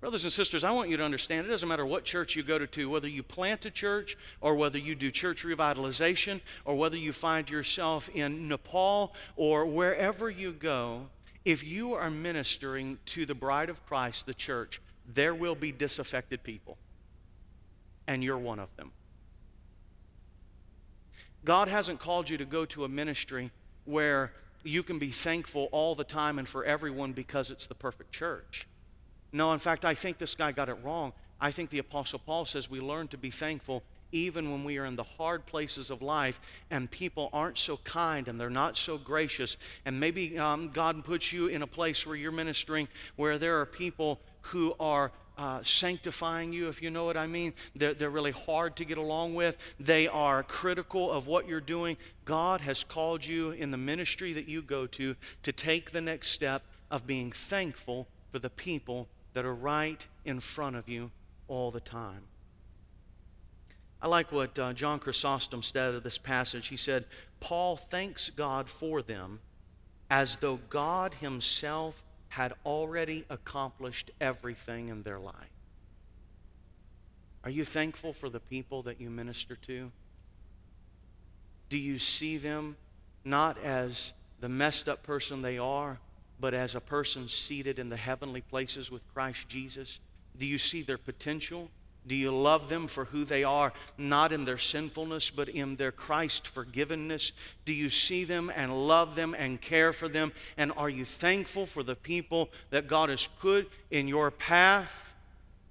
Brothers 0.01 0.23
and 0.23 0.33
sisters, 0.33 0.63
I 0.63 0.71
want 0.71 0.89
you 0.89 0.97
to 0.97 1.03
understand 1.03 1.45
it 1.45 1.49
doesn't 1.49 1.69
matter 1.69 1.85
what 1.85 2.03
church 2.03 2.35
you 2.35 2.41
go 2.41 2.57
to, 2.65 2.89
whether 2.89 3.07
you 3.07 3.21
plant 3.21 3.67
a 3.67 3.71
church 3.71 4.17
or 4.41 4.55
whether 4.55 4.79
you 4.79 4.95
do 4.95 5.11
church 5.11 5.43
revitalization 5.43 6.41
or 6.65 6.75
whether 6.75 6.97
you 6.97 7.13
find 7.13 7.47
yourself 7.47 8.09
in 8.15 8.47
Nepal 8.47 9.13
or 9.35 9.67
wherever 9.67 10.27
you 10.27 10.53
go, 10.53 11.07
if 11.45 11.63
you 11.63 11.93
are 11.93 12.09
ministering 12.09 12.97
to 13.05 13.27
the 13.27 13.35
bride 13.35 13.69
of 13.69 13.85
Christ, 13.85 14.25
the 14.25 14.33
church, 14.33 14.81
there 15.13 15.35
will 15.35 15.55
be 15.55 15.71
disaffected 15.71 16.41
people 16.41 16.79
and 18.07 18.23
you're 18.23 18.37
one 18.37 18.59
of 18.59 18.75
them. 18.77 18.91
God 21.43 21.67
hasn't 21.67 21.99
called 21.99 22.29
you 22.29 22.37
to 22.37 22.45
go 22.45 22.65
to 22.65 22.85
a 22.85 22.89
ministry 22.89 23.51
where 23.85 24.31
you 24.63 24.83
can 24.83 24.99
be 24.99 25.09
thankful 25.09 25.69
all 25.71 25.95
the 25.95 26.03
time 26.03 26.37
and 26.37 26.47
for 26.47 26.63
everyone 26.63 27.13
because 27.13 27.49
it's 27.49 27.67
the 27.67 27.75
perfect 27.75 28.11
church. 28.11 28.67
No, 29.31 29.53
in 29.53 29.59
fact, 29.59 29.85
I 29.85 29.93
think 29.93 30.17
this 30.17 30.35
guy 30.35 30.51
got 30.51 30.69
it 30.69 30.77
wrong. 30.83 31.13
I 31.39 31.51
think 31.51 31.71
the 31.71 31.79
Apostle 31.79 32.19
Paul 32.19 32.45
says 32.45 32.69
we 32.69 32.79
learn 32.79 33.07
to 33.09 33.17
be 33.17 33.31
thankful 33.31 33.83
even 34.11 34.51
when 34.51 34.63
we 34.63 34.77
are 34.77 34.85
in 34.85 34.95
the 34.95 35.03
hard 35.03 35.45
places 35.45 35.89
of 35.89 36.01
life 36.01 36.39
and 36.69 36.91
people 36.91 37.29
aren't 37.31 37.57
so 37.57 37.77
kind 37.77 38.27
and 38.27 38.39
they're 38.39 38.49
not 38.49 38.77
so 38.77 38.97
gracious. 38.97 39.57
And 39.85 39.99
maybe 39.99 40.37
um, 40.37 40.69
God 40.69 41.03
puts 41.03 41.31
you 41.31 41.47
in 41.47 41.61
a 41.61 41.67
place 41.67 42.05
where 42.05 42.15
you're 42.15 42.31
ministering 42.31 42.87
where 43.15 43.37
there 43.37 43.59
are 43.61 43.65
people 43.65 44.19
who 44.41 44.75
are 44.79 45.11
uh, 45.41 45.59
sanctifying 45.63 46.53
you, 46.53 46.67
if 46.67 46.83
you 46.83 46.91
know 46.91 47.03
what 47.03 47.17
I 47.17 47.25
mean. 47.25 47.53
They're, 47.75 47.95
they're 47.95 48.11
really 48.11 48.31
hard 48.31 48.75
to 48.75 48.85
get 48.85 48.99
along 48.99 49.33
with. 49.33 49.57
They 49.79 50.07
are 50.07 50.43
critical 50.43 51.11
of 51.11 51.25
what 51.25 51.47
you're 51.47 51.59
doing. 51.59 51.97
God 52.25 52.61
has 52.61 52.83
called 52.83 53.25
you 53.25 53.49
in 53.49 53.71
the 53.71 53.77
ministry 53.77 54.33
that 54.33 54.47
you 54.47 54.61
go 54.61 54.85
to 54.85 55.15
to 55.41 55.51
take 55.51 55.89
the 55.89 55.99
next 55.99 56.29
step 56.29 56.61
of 56.91 57.07
being 57.07 57.31
thankful 57.31 58.07
for 58.31 58.37
the 58.37 58.51
people 58.51 59.07
that 59.33 59.43
are 59.43 59.55
right 59.55 60.05
in 60.25 60.39
front 60.39 60.75
of 60.75 60.87
you 60.87 61.09
all 61.47 61.71
the 61.71 61.79
time. 61.79 62.21
I 63.99 64.07
like 64.07 64.31
what 64.31 64.57
uh, 64.59 64.73
John 64.73 64.99
Chrysostom 64.99 65.63
said 65.63 65.95
of 65.95 66.03
this 66.03 66.19
passage. 66.19 66.67
He 66.67 66.77
said, 66.77 67.05
Paul 67.39 67.77
thanks 67.77 68.29
God 68.29 68.69
for 68.69 69.01
them 69.01 69.39
as 70.11 70.35
though 70.35 70.59
God 70.69 71.15
himself 71.15 72.03
had 72.31 72.53
already 72.65 73.25
accomplished 73.29 74.09
everything 74.21 74.87
in 74.87 75.03
their 75.03 75.19
life. 75.19 75.35
Are 77.43 77.49
you 77.49 77.65
thankful 77.65 78.13
for 78.13 78.29
the 78.29 78.39
people 78.39 78.83
that 78.83 79.01
you 79.01 79.09
minister 79.09 79.57
to? 79.57 79.91
Do 81.67 81.77
you 81.77 81.99
see 81.99 82.37
them 82.37 82.77
not 83.25 83.57
as 83.61 84.13
the 84.39 84.47
messed 84.47 84.87
up 84.87 85.03
person 85.03 85.41
they 85.41 85.57
are, 85.57 85.99
but 86.39 86.53
as 86.53 86.73
a 86.73 86.79
person 86.79 87.27
seated 87.27 87.79
in 87.79 87.89
the 87.89 87.97
heavenly 87.97 88.41
places 88.41 88.89
with 88.89 89.01
Christ 89.13 89.49
Jesus? 89.49 89.99
Do 90.37 90.45
you 90.45 90.57
see 90.57 90.83
their 90.83 90.97
potential? 90.97 91.69
Do 92.07 92.15
you 92.15 92.31
love 92.31 92.67
them 92.67 92.87
for 92.87 93.05
who 93.05 93.25
they 93.25 93.43
are, 93.43 93.71
not 93.97 94.31
in 94.31 94.43
their 94.43 94.57
sinfulness, 94.57 95.29
but 95.29 95.49
in 95.49 95.75
their 95.75 95.91
Christ 95.91 96.47
forgiveness? 96.47 97.31
Do 97.65 97.73
you 97.73 97.91
see 97.91 98.23
them 98.23 98.51
and 98.55 98.87
love 98.87 99.15
them 99.15 99.35
and 99.37 99.61
care 99.61 99.93
for 99.93 100.07
them? 100.07 100.31
And 100.57 100.71
are 100.77 100.89
you 100.89 101.05
thankful 101.05 101.67
for 101.67 101.83
the 101.83 101.95
people 101.95 102.49
that 102.71 102.87
God 102.87 103.09
has 103.09 103.27
put 103.39 103.69
in 103.91 104.07
your 104.07 104.31
path, 104.31 105.13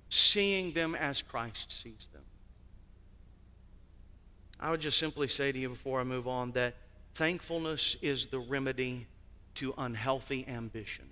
seeing 0.09 0.73
them 0.73 0.95
as 0.95 1.21
Christ 1.21 1.73
sees 1.73 2.09
them? 2.13 2.23
I 4.61 4.71
would 4.71 4.81
just 4.81 4.99
simply 4.99 5.27
say 5.27 5.51
to 5.51 5.59
you 5.59 5.71
before 5.71 6.01
I 6.01 6.05
move 6.05 6.29
on 6.29 6.53
that 6.53 6.77
thankfulness 7.15 7.97
is 8.03 8.27
the 8.27 8.39
remedy 8.39 9.07
to 9.57 9.75
unhealthy 9.79 10.47
ambition. 10.47 11.07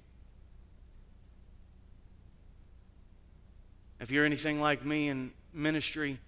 If 4.01 4.11
you're 4.11 4.25
anything 4.25 4.61
like 4.61 4.85
me 4.85 5.09
in 5.09 5.33
ministry, 5.53 6.19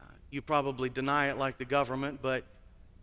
uh, 0.00 0.04
you 0.30 0.40
probably 0.40 0.88
deny 0.88 1.30
it 1.30 1.36
like 1.36 1.58
the 1.58 1.64
government, 1.64 2.20
but 2.22 2.44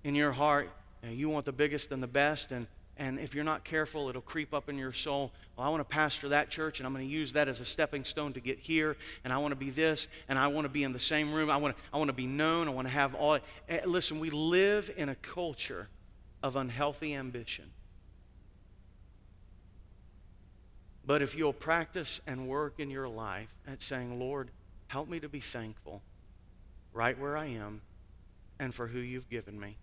in 0.04 0.16
your 0.16 0.32
heart, 0.32 0.70
you, 1.04 1.10
you 1.10 1.30
want 1.30 1.46
the 1.46 1.52
biggest 1.52 1.92
and 1.92 2.02
the 2.02 2.08
best, 2.08 2.52
and, 2.52 2.66
and 2.98 3.20
if 3.20 3.36
you're 3.36 3.44
not 3.44 3.66
careful, 3.66 4.08
it'll 4.08 4.22
creep 4.22 4.54
up 4.54 4.70
in 4.70 4.78
your 4.78 4.94
soul. 4.94 5.34
Well, 5.58 5.68
I 5.68 5.70
want 5.70 5.82
to 5.82 5.94
pastor 5.94 6.30
that 6.30 6.50
church, 6.50 6.80
and 6.80 6.88
I'm 6.88 6.94
going 6.94 7.06
to 7.06 7.14
use 7.14 7.34
that 7.34 7.50
as 7.50 7.60
a 7.60 7.66
stepping 7.66 8.06
stone 8.06 8.32
to 8.34 8.40
get 8.40 8.58
here, 8.58 8.96
and 9.26 9.34
I 9.34 9.38
want 9.38 9.52
to 9.52 9.58
be 9.58 9.70
this, 9.70 10.08
and 10.30 10.40
I 10.40 10.48
want 10.48 10.64
to 10.64 10.70
be 10.70 10.84
in 10.84 10.94
the 10.94 11.00
same 11.00 11.34
room. 11.34 11.50
I 11.50 11.58
want 11.58 11.76
to, 11.76 11.84
I 11.94 11.98
want 11.98 12.08
to 12.08 12.14
be 12.14 12.28
known. 12.28 12.70
I 12.70 12.72
want 12.72 12.88
to 12.88 12.94
have 12.94 13.16
all. 13.16 13.38
Eh, 13.68 13.82
listen, 13.86 14.20
we 14.20 14.30
live 14.30 14.90
in 14.96 15.10
a 15.10 15.16
culture 15.16 15.90
of 16.42 16.56
unhealthy 16.56 17.16
ambition. 17.16 17.66
But 21.06 21.22
if 21.22 21.36
you'll 21.36 21.54
practice 21.54 22.20
and 22.26 22.48
work 22.48 22.80
in 22.80 22.90
your 22.90 23.08
life 23.08 23.54
at 23.68 23.82
saying, 23.82 24.20
Lord, 24.20 24.50
help 24.88 25.08
me 25.08 25.20
to 25.20 25.30
be 25.30 25.40
thankful 25.40 26.02
right 26.94 27.18
where 27.20 27.38
I 27.38 27.48
am 27.48 27.82
and 28.60 28.74
for 28.74 28.88
who 28.88 29.00
you've 29.00 29.30
given 29.30 29.60
me, 29.60 29.78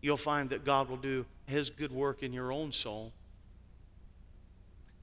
you'll 0.00 0.16
find 0.16 0.50
that 0.50 0.64
God 0.64 0.88
will 0.88 0.96
do 0.96 1.24
his 1.46 1.70
good 1.70 1.92
work 1.92 2.22
in 2.22 2.32
your 2.32 2.52
own 2.52 2.72
soul. 2.72 3.12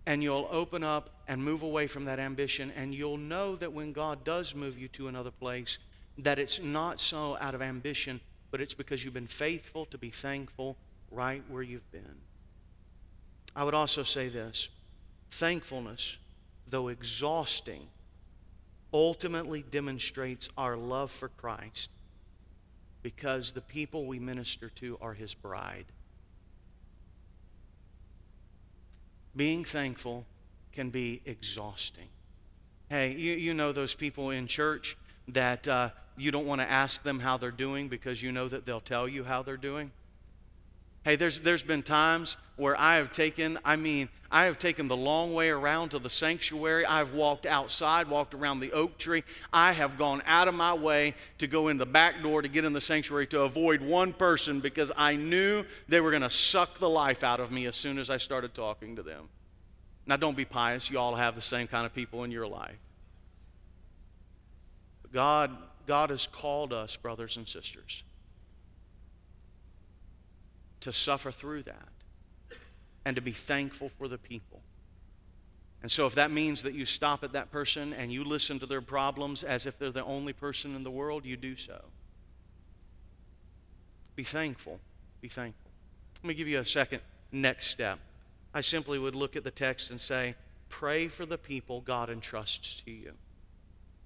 And 0.06 0.22
you'll 0.22 0.48
open 0.52 0.84
up 0.84 1.10
and 1.28 1.44
move 1.44 1.64
away 1.64 1.88
from 1.88 2.06
that 2.06 2.20
ambition, 2.20 2.72
and 2.76 2.94
you'll 2.94 3.18
know 3.18 3.56
that 3.56 3.72
when 3.72 3.94
God 3.94 4.24
does 4.24 4.56
move 4.56 4.78
you 4.78 4.88
to 4.90 5.08
another 5.08 5.32
place, 5.32 5.78
that 6.18 6.40
it's 6.40 6.60
not 6.60 7.00
so 7.00 7.38
out 7.40 7.56
of 7.56 7.62
ambition, 7.62 8.20
but 8.52 8.60
it's 8.60 8.74
because 8.74 9.04
you've 9.06 9.14
been 9.14 9.28
faithful 9.28 9.86
to 9.86 9.98
be 9.98 10.10
thankful 10.10 10.76
right 11.12 11.44
where 11.50 11.62
you've 11.62 11.90
been. 11.92 12.18
I 13.60 13.64
would 13.64 13.74
also 13.74 14.04
say 14.04 14.30
this 14.30 14.70
thankfulness, 15.32 16.16
though 16.70 16.88
exhausting, 16.88 17.86
ultimately 18.94 19.66
demonstrates 19.70 20.48
our 20.58 20.78
love 20.78 21.12
for 21.12 21.28
Christ 21.28 21.90
because 23.04 23.52
the 23.52 23.60
people 23.60 24.06
we 24.06 24.18
minister 24.18 24.70
to 24.76 24.98
are 25.02 25.14
His 25.14 25.34
bride. 25.34 25.88
Being 29.36 29.66
thankful 29.66 30.26
can 30.72 30.90
be 30.90 31.22
exhausting. 31.26 32.08
Hey, 32.88 33.12
you, 33.12 33.34
you 33.34 33.54
know 33.54 33.74
those 33.74 33.94
people 33.94 34.30
in 34.30 34.48
church 34.48 34.96
that 35.28 35.68
uh, 35.68 35.90
you 36.18 36.32
don't 36.32 36.46
want 36.46 36.62
to 36.62 36.72
ask 36.72 37.04
them 37.04 37.20
how 37.20 37.36
they're 37.36 37.52
doing 37.52 37.90
because 37.90 38.24
you 38.24 38.32
know 38.32 38.48
that 38.48 38.66
they'll 38.66 38.80
tell 38.80 39.06
you 39.06 39.26
how 39.26 39.44
they're 39.44 39.58
doing? 39.58 39.92
Hey, 41.06 41.16
there's, 41.16 41.40
there's 41.40 41.64
been 41.64 41.82
times 41.82 42.36
where 42.58 42.78
I 42.78 42.98
have 42.98 43.12
taken, 43.12 43.58
I 43.64 43.78
mean, 43.78 44.10
I 44.30 44.46
have 44.46 44.60
taken 44.60 44.90
the 44.90 44.98
long 44.98 45.34
way 45.34 45.50
around 45.50 45.90
to 45.90 46.00
the 46.00 46.10
sanctuary. 46.10 46.86
I've 46.86 47.14
walked 47.14 47.46
outside, 47.46 48.10
walked 48.10 48.34
around 48.34 48.60
the 48.60 48.74
oak 48.74 48.98
tree. 48.98 49.24
I 49.54 49.72
have 49.72 49.98
gone 49.98 50.22
out 50.26 50.50
of 50.50 50.54
my 50.54 50.74
way 50.74 51.16
to 51.38 51.48
go 51.48 51.70
in 51.70 51.78
the 51.78 51.86
back 51.86 52.22
door 52.22 52.42
to 52.42 52.50
get 52.50 52.66
in 52.66 52.74
the 52.74 52.82
sanctuary 52.82 53.28
to 53.28 53.42
avoid 53.42 53.82
one 53.82 54.12
person 54.12 54.60
because 54.60 54.92
I 54.96 55.16
knew 55.16 55.64
they 55.88 56.02
were 56.02 56.12
going 56.12 56.22
to 56.22 56.30
suck 56.30 56.80
the 56.80 56.90
life 56.90 57.24
out 57.24 57.40
of 57.40 57.50
me 57.50 57.66
as 57.66 57.78
soon 57.78 57.98
as 57.98 58.10
I 58.10 58.18
started 58.18 58.54
talking 58.54 58.98
to 58.98 59.04
them. 59.04 59.30
Now, 60.06 60.18
don't 60.18 60.36
be 60.36 60.46
pious. 60.46 60.92
You 60.92 61.00
all 61.00 61.16
have 61.16 61.36
the 61.36 61.42
same 61.42 61.68
kind 61.68 61.86
of 61.86 61.94
people 61.94 62.26
in 62.26 62.32
your 62.32 62.48
life. 62.48 62.78
But 65.02 65.14
God, 65.14 65.56
God 65.88 66.10
has 66.10 66.28
called 66.28 66.74
us, 66.74 66.98
brothers 66.98 67.38
and 67.38 67.48
sisters 67.48 68.04
to 70.82 70.94
suffer 70.94 71.32
through 71.32 71.64
that 71.64 71.90
and 73.06 73.16
to 73.16 73.22
be 73.22 73.32
thankful 73.32 73.90
for 73.90 74.08
the 74.08 74.18
people. 74.18 74.62
And 75.82 75.92
so, 75.92 76.06
if 76.06 76.16
that 76.16 76.32
means 76.32 76.64
that 76.64 76.74
you 76.74 76.86
stop 76.86 77.24
at 77.24 77.34
that 77.34 77.52
person 77.52 77.94
and 77.94 78.12
you 78.12 78.24
listen 78.24 78.60
to 78.60 78.66
their 78.66 78.82
problems 78.82 79.44
as 79.44 79.66
if 79.66 79.80
they're 79.80 79.92
the 79.92 80.04
only 80.04 80.34
person 80.34 80.76
in 80.76 80.84
the 80.84 80.92
world, 80.92 81.26
you 81.26 81.38
do 81.38 81.56
so. 81.56 81.80
Be 84.16 84.24
thankful. 84.24 84.80
Be 85.22 85.30
thankful. 85.30 85.72
Let 86.22 86.28
me 86.28 86.34
give 86.34 86.50
you 86.50 86.60
a 86.60 86.66
second 86.66 87.02
next 87.32 87.68
step. 87.68 88.00
I 88.54 88.62
simply 88.62 89.00
would 89.00 89.16
look 89.16 89.38
at 89.38 89.46
the 89.46 89.52
text 89.52 89.92
and 89.92 90.02
say, 90.02 90.36
Pray 90.68 91.08
for 91.08 91.26
the 91.26 91.38
people 91.38 91.82
God 91.82 92.10
entrusts 92.10 92.82
to 92.82 92.92
you. 92.92 93.14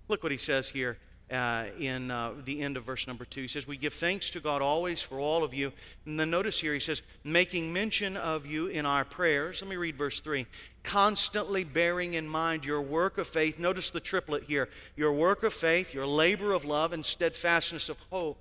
Look 0.07 0.21
what 0.21 0.31
he 0.31 0.37
says 0.37 0.69
here 0.69 0.97
uh, 1.31 1.65
in 1.79 2.11
uh, 2.11 2.33
the 2.43 2.61
end 2.61 2.77
of 2.77 2.83
verse 2.83 3.07
number 3.07 3.25
two. 3.25 3.41
He 3.41 3.47
says, 3.47 3.67
We 3.67 3.77
give 3.77 3.93
thanks 3.93 4.29
to 4.31 4.39
God 4.39 4.61
always 4.61 5.01
for 5.01 5.19
all 5.19 5.43
of 5.43 5.53
you. 5.53 5.71
And 6.05 6.19
then 6.19 6.29
notice 6.29 6.59
here, 6.59 6.73
he 6.73 6.79
says, 6.79 7.01
making 7.23 7.71
mention 7.71 8.17
of 8.17 8.45
you 8.45 8.67
in 8.67 8.85
our 8.85 9.05
prayers. 9.05 9.61
Let 9.61 9.69
me 9.69 9.77
read 9.77 9.95
verse 9.95 10.19
three. 10.19 10.45
Constantly 10.83 11.63
bearing 11.63 12.13
in 12.13 12.27
mind 12.27 12.65
your 12.65 12.81
work 12.81 13.17
of 13.17 13.27
faith. 13.27 13.57
Notice 13.57 13.89
the 13.89 13.99
triplet 13.99 14.43
here 14.43 14.69
your 14.95 15.13
work 15.13 15.43
of 15.43 15.53
faith, 15.53 15.93
your 15.93 16.07
labor 16.07 16.53
of 16.53 16.65
love, 16.65 16.93
and 16.93 17.05
steadfastness 17.05 17.89
of 17.89 17.97
hope 18.09 18.37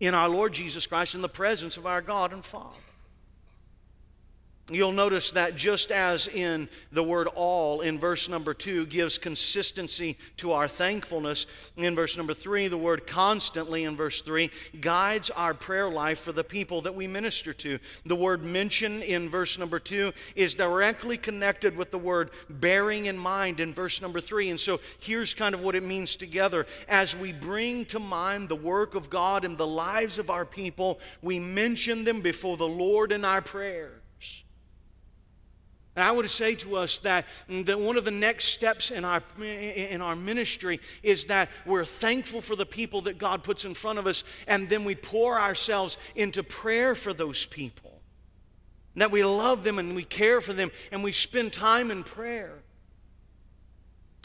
in 0.00 0.14
our 0.14 0.28
Lord 0.28 0.52
Jesus 0.52 0.86
Christ 0.86 1.14
in 1.14 1.20
the 1.20 1.28
presence 1.28 1.76
of 1.76 1.86
our 1.86 2.00
God 2.00 2.32
and 2.32 2.44
Father. 2.44 2.76
You'll 4.70 4.92
notice 4.92 5.32
that 5.32 5.56
just 5.56 5.90
as 5.90 6.28
in 6.28 6.68
the 6.92 7.02
word 7.02 7.26
all 7.34 7.80
in 7.80 7.98
verse 7.98 8.28
number 8.28 8.54
two 8.54 8.86
gives 8.86 9.18
consistency 9.18 10.16
to 10.36 10.52
our 10.52 10.68
thankfulness, 10.68 11.46
in 11.76 11.96
verse 11.96 12.16
number 12.16 12.34
three, 12.34 12.68
the 12.68 12.78
word 12.78 13.04
constantly 13.04 13.82
in 13.82 13.96
verse 13.96 14.22
three 14.22 14.50
guides 14.80 15.28
our 15.30 15.54
prayer 15.54 15.90
life 15.90 16.20
for 16.20 16.30
the 16.30 16.44
people 16.44 16.80
that 16.82 16.94
we 16.94 17.08
minister 17.08 17.52
to. 17.52 17.80
The 18.06 18.14
word 18.14 18.44
mention 18.44 19.02
in 19.02 19.28
verse 19.28 19.58
number 19.58 19.80
two 19.80 20.12
is 20.36 20.54
directly 20.54 21.16
connected 21.16 21.76
with 21.76 21.90
the 21.90 21.98
word 21.98 22.30
bearing 22.48 23.06
in 23.06 23.18
mind 23.18 23.58
in 23.58 23.74
verse 23.74 24.00
number 24.00 24.20
three. 24.20 24.50
And 24.50 24.60
so 24.60 24.78
here's 25.00 25.34
kind 25.34 25.54
of 25.54 25.62
what 25.62 25.74
it 25.74 25.82
means 25.82 26.14
together. 26.14 26.66
As 26.88 27.16
we 27.16 27.32
bring 27.32 27.86
to 27.86 27.98
mind 27.98 28.48
the 28.48 28.56
work 28.56 28.94
of 28.94 29.10
God 29.10 29.44
in 29.44 29.56
the 29.56 29.66
lives 29.66 30.20
of 30.20 30.30
our 30.30 30.44
people, 30.44 31.00
we 31.22 31.40
mention 31.40 32.04
them 32.04 32.20
before 32.20 32.56
the 32.56 32.68
Lord 32.68 33.10
in 33.10 33.24
our 33.24 33.42
prayer. 33.42 33.99
And 35.96 36.04
I 36.04 36.12
would 36.12 36.30
say 36.30 36.54
to 36.56 36.76
us 36.76 37.00
that, 37.00 37.26
mm, 37.48 37.66
that 37.66 37.78
one 37.78 37.96
of 37.96 38.04
the 38.04 38.10
next 38.10 38.46
steps 38.46 38.90
in 38.90 39.04
our, 39.04 39.22
in 39.42 40.00
our 40.00 40.14
ministry 40.14 40.80
is 41.02 41.24
that 41.26 41.48
we're 41.66 41.84
thankful 41.84 42.40
for 42.40 42.54
the 42.54 42.66
people 42.66 43.02
that 43.02 43.18
God 43.18 43.42
puts 43.42 43.64
in 43.64 43.74
front 43.74 43.98
of 43.98 44.06
us, 44.06 44.22
and 44.46 44.68
then 44.68 44.84
we 44.84 44.94
pour 44.94 45.38
ourselves 45.38 45.98
into 46.14 46.42
prayer 46.42 46.94
for 46.94 47.12
those 47.12 47.44
people. 47.46 48.00
That 48.96 49.10
we 49.10 49.24
love 49.24 49.64
them 49.64 49.78
and 49.78 49.94
we 49.94 50.04
care 50.04 50.40
for 50.40 50.52
them, 50.52 50.70
and 50.92 51.02
we 51.02 51.12
spend 51.12 51.52
time 51.52 51.90
in 51.90 52.04
prayer. 52.04 52.52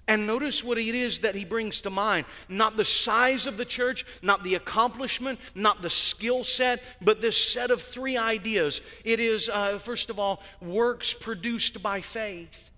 And 0.08 0.28
notice 0.28 0.64
what 0.64 0.78
it 0.78 0.94
is 0.94 1.22
that 1.22 1.34
he 1.36 1.46
brings 1.46 1.82
to 1.82 1.90
mind. 1.90 2.26
Not 2.48 2.78
the 2.78 2.86
size 2.86 3.48
of 3.48 3.58
the 3.58 3.66
church, 3.66 4.06
not 4.22 4.44
the 4.44 4.56
accomplishment, 4.56 5.40
not 5.56 5.82
the 5.82 5.90
skill 5.90 6.44
set, 6.44 6.84
but 7.02 7.22
this 7.22 7.38
set 7.38 7.72
of 7.72 7.82
three 7.82 8.18
ideas. 8.18 8.82
It 9.04 9.20
is, 9.20 9.50
uh, 9.50 9.80
first 9.80 10.10
of 10.10 10.20
all, 10.20 10.44
works 10.62 11.14
produced 11.14 11.82
by 11.82 12.02
faith. 12.02 12.70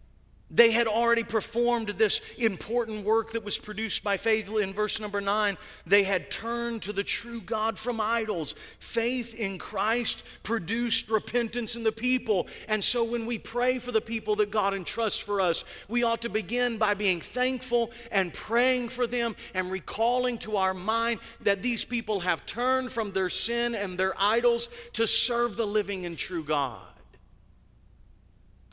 They 0.49 0.71
had 0.71 0.87
already 0.87 1.25
performed 1.25 1.89
this 1.89 2.21
important 2.37 3.05
work 3.05 3.31
that 3.31 3.43
was 3.43 3.57
produced 3.57 4.01
by 4.01 4.15
faith. 4.15 4.49
In 4.49 4.73
verse 4.73 4.99
number 4.99 5.19
nine, 5.19 5.57
they 5.85 6.03
had 6.03 6.31
turned 6.31 6.83
to 6.83 6.93
the 6.93 7.03
true 7.03 7.41
God 7.41 7.77
from 7.77 7.99
idols. 7.99 8.55
Faith 8.79 9.35
in 9.35 9.57
Christ 9.57 10.23
produced 10.43 11.09
repentance 11.09 11.75
in 11.75 11.83
the 11.83 11.91
people. 11.91 12.47
And 12.69 12.81
so 12.81 13.03
when 13.03 13.25
we 13.25 13.37
pray 13.37 13.77
for 13.77 13.91
the 13.91 13.99
people 13.99 14.37
that 14.37 14.49
God 14.49 14.73
entrusts 14.73 15.19
for 15.19 15.41
us, 15.41 15.65
we 15.89 16.03
ought 16.03 16.21
to 16.21 16.29
begin 16.29 16.77
by 16.77 16.93
being 16.93 17.19
thankful 17.19 17.91
and 18.09 18.33
praying 18.33 18.87
for 18.87 19.05
them 19.05 19.35
and 19.53 19.69
recalling 19.69 20.37
to 20.39 20.55
our 20.55 20.73
mind 20.73 21.19
that 21.41 21.61
these 21.61 21.83
people 21.83 22.21
have 22.21 22.45
turned 22.45 22.89
from 22.89 23.11
their 23.11 23.29
sin 23.29 23.75
and 23.75 23.97
their 23.97 24.13
idols 24.17 24.69
to 24.93 25.05
serve 25.07 25.57
the 25.57 25.67
living 25.67 26.05
and 26.05 26.17
true 26.17 26.43
God. 26.43 26.79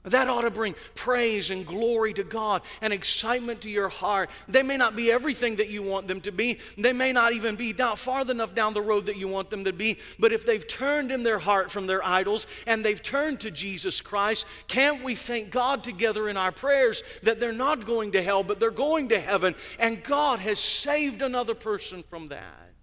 That 0.04 0.28
ought 0.28 0.42
to 0.42 0.50
bring 0.50 0.74
praise 0.94 1.50
and 1.50 1.66
glory 1.66 2.12
to 2.12 2.24
God 2.24 2.60
and 2.82 2.92
excitement 2.92 3.62
to 3.62 3.70
your 3.70 3.88
heart. 3.88 4.28
They 4.48 4.62
may 4.62 4.76
not 4.76 4.96
be 4.96 5.10
everything 5.10 5.56
that 5.56 5.68
you 5.68 5.82
want 5.82 6.08
them 6.08 6.20
to 6.22 6.32
be. 6.32 6.58
They 6.76 6.92
may 6.92 7.10
not 7.12 7.32
even 7.32 7.56
be 7.56 7.72
down, 7.72 7.96
far 7.96 8.20
enough 8.30 8.54
down 8.54 8.74
the 8.74 8.82
road 8.82 9.06
that 9.06 9.16
you 9.16 9.28
want 9.28 9.48
them 9.48 9.64
to 9.64 9.72
be. 9.72 9.98
But 10.18 10.32
if 10.32 10.44
they've 10.44 10.66
turned 10.66 11.10
in 11.10 11.22
their 11.22 11.38
heart 11.38 11.72
from 11.72 11.86
their 11.86 12.04
idols 12.04 12.46
and 12.66 12.84
they've 12.84 13.02
turned 13.02 13.40
to 13.40 13.50
Jesus 13.50 14.02
Christ, 14.02 14.44
can't 14.68 15.02
we 15.02 15.14
thank 15.14 15.50
God 15.50 15.82
together 15.82 16.28
in 16.28 16.36
our 16.36 16.52
prayers 16.52 17.02
that 17.22 17.40
they're 17.40 17.52
not 17.54 17.86
going 17.86 18.12
to 18.12 18.22
hell, 18.22 18.42
but 18.42 18.60
they're 18.60 18.70
going 18.70 19.08
to 19.08 19.18
heaven? 19.18 19.54
And 19.78 20.04
God 20.04 20.38
has 20.40 20.60
saved 20.60 21.22
another 21.22 21.54
person 21.54 22.04
from 22.10 22.28
that. 22.28 22.73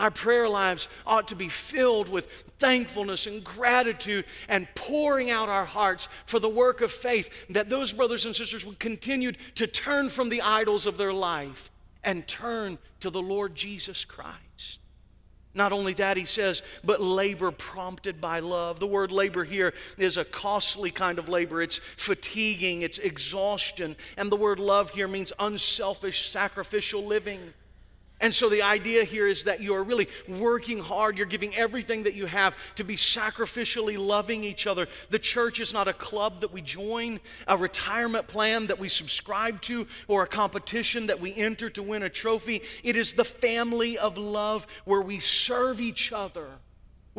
Our 0.00 0.10
prayer 0.10 0.48
lives 0.48 0.88
ought 1.06 1.28
to 1.28 1.36
be 1.36 1.48
filled 1.48 2.08
with 2.08 2.26
thankfulness 2.58 3.26
and 3.26 3.44
gratitude 3.44 4.24
and 4.48 4.66
pouring 4.74 5.30
out 5.30 5.50
our 5.50 5.66
hearts 5.66 6.08
for 6.24 6.40
the 6.40 6.48
work 6.48 6.80
of 6.80 6.90
faith 6.90 7.28
that 7.50 7.68
those 7.68 7.92
brothers 7.92 8.24
and 8.24 8.34
sisters 8.34 8.64
would 8.64 8.78
continue 8.78 9.32
to 9.56 9.66
turn 9.66 10.08
from 10.08 10.30
the 10.30 10.40
idols 10.40 10.86
of 10.86 10.96
their 10.96 11.12
life 11.12 11.70
and 12.02 12.26
turn 12.26 12.78
to 13.00 13.10
the 13.10 13.20
Lord 13.20 13.54
Jesus 13.54 14.06
Christ. 14.06 14.80
Not 15.52 15.72
only 15.72 15.92
that, 15.94 16.16
he 16.16 16.24
says, 16.24 16.62
but 16.82 17.02
labor 17.02 17.50
prompted 17.50 18.22
by 18.22 18.38
love. 18.38 18.80
The 18.80 18.86
word 18.86 19.12
labor 19.12 19.44
here 19.44 19.74
is 19.98 20.16
a 20.16 20.24
costly 20.24 20.90
kind 20.90 21.18
of 21.18 21.28
labor. 21.28 21.60
It's 21.60 21.76
fatiguing, 21.76 22.82
it's 22.82 22.98
exhaustion. 22.98 23.96
And 24.16 24.32
the 24.32 24.36
word 24.36 24.60
love 24.60 24.88
here 24.90 25.08
means 25.08 25.32
unselfish, 25.38 26.30
sacrificial 26.30 27.04
living. 27.04 27.52
And 28.20 28.34
so 28.34 28.48
the 28.48 28.62
idea 28.62 29.04
here 29.04 29.26
is 29.26 29.44
that 29.44 29.62
you 29.62 29.74
are 29.74 29.82
really 29.82 30.08
working 30.28 30.78
hard. 30.78 31.16
You're 31.16 31.26
giving 31.26 31.56
everything 31.56 32.02
that 32.02 32.14
you 32.14 32.26
have 32.26 32.54
to 32.74 32.84
be 32.84 32.96
sacrificially 32.96 33.98
loving 33.98 34.44
each 34.44 34.66
other. 34.66 34.88
The 35.08 35.18
church 35.18 35.58
is 35.58 35.72
not 35.72 35.88
a 35.88 35.94
club 35.94 36.42
that 36.42 36.52
we 36.52 36.60
join, 36.60 37.18
a 37.48 37.56
retirement 37.56 38.26
plan 38.26 38.66
that 38.66 38.78
we 38.78 38.90
subscribe 38.90 39.62
to, 39.62 39.86
or 40.06 40.22
a 40.22 40.26
competition 40.26 41.06
that 41.06 41.18
we 41.18 41.34
enter 41.34 41.70
to 41.70 41.82
win 41.82 42.02
a 42.02 42.10
trophy. 42.10 42.62
It 42.84 42.96
is 42.96 43.14
the 43.14 43.24
family 43.24 43.96
of 43.96 44.18
love 44.18 44.66
where 44.84 45.02
we 45.02 45.18
serve 45.20 45.80
each 45.80 46.12
other 46.12 46.50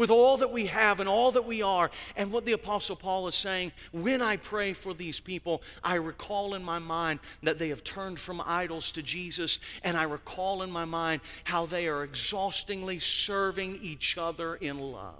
with 0.01 0.09
all 0.09 0.35
that 0.37 0.51
we 0.51 0.65
have 0.65 0.99
and 0.99 1.07
all 1.07 1.31
that 1.31 1.45
we 1.45 1.61
are. 1.61 1.91
And 2.15 2.31
what 2.31 2.43
the 2.43 2.53
Apostle 2.53 2.95
Paul 2.95 3.27
is 3.27 3.35
saying, 3.35 3.71
when 3.91 4.19
I 4.19 4.37
pray 4.37 4.73
for 4.73 4.95
these 4.95 5.19
people, 5.19 5.61
I 5.83 5.93
recall 5.95 6.55
in 6.55 6.63
my 6.63 6.79
mind 6.79 7.19
that 7.43 7.59
they 7.59 7.69
have 7.69 7.83
turned 7.83 8.19
from 8.19 8.41
idols 8.43 8.91
to 8.93 9.03
Jesus, 9.03 9.59
and 9.83 9.95
I 9.95 10.05
recall 10.05 10.63
in 10.63 10.71
my 10.71 10.85
mind 10.85 11.21
how 11.43 11.67
they 11.67 11.87
are 11.87 12.03
exhaustingly 12.03 12.97
serving 12.97 13.77
each 13.79 14.17
other 14.17 14.55
in 14.55 14.79
love. 14.79 15.13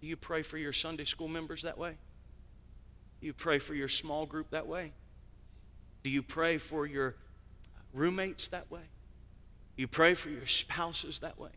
Do 0.00 0.08
you 0.08 0.16
pray 0.16 0.42
for 0.42 0.58
your 0.58 0.72
Sunday 0.72 1.04
school 1.04 1.28
members 1.28 1.62
that 1.62 1.78
way? 1.78 1.96
Do 3.20 3.28
you 3.28 3.32
pray 3.32 3.60
for 3.60 3.74
your 3.74 3.88
small 3.88 4.26
group 4.26 4.50
that 4.50 4.66
way? 4.66 4.92
Do 6.02 6.10
you 6.10 6.24
pray 6.24 6.58
for 6.58 6.84
your 6.84 7.14
roommates 7.92 8.48
that 8.48 8.68
way? 8.72 8.82
You 9.76 9.86
pray 9.86 10.14
for 10.14 10.30
your 10.30 10.46
spouses 10.46 11.20
that 11.20 11.38
way? 11.38 11.50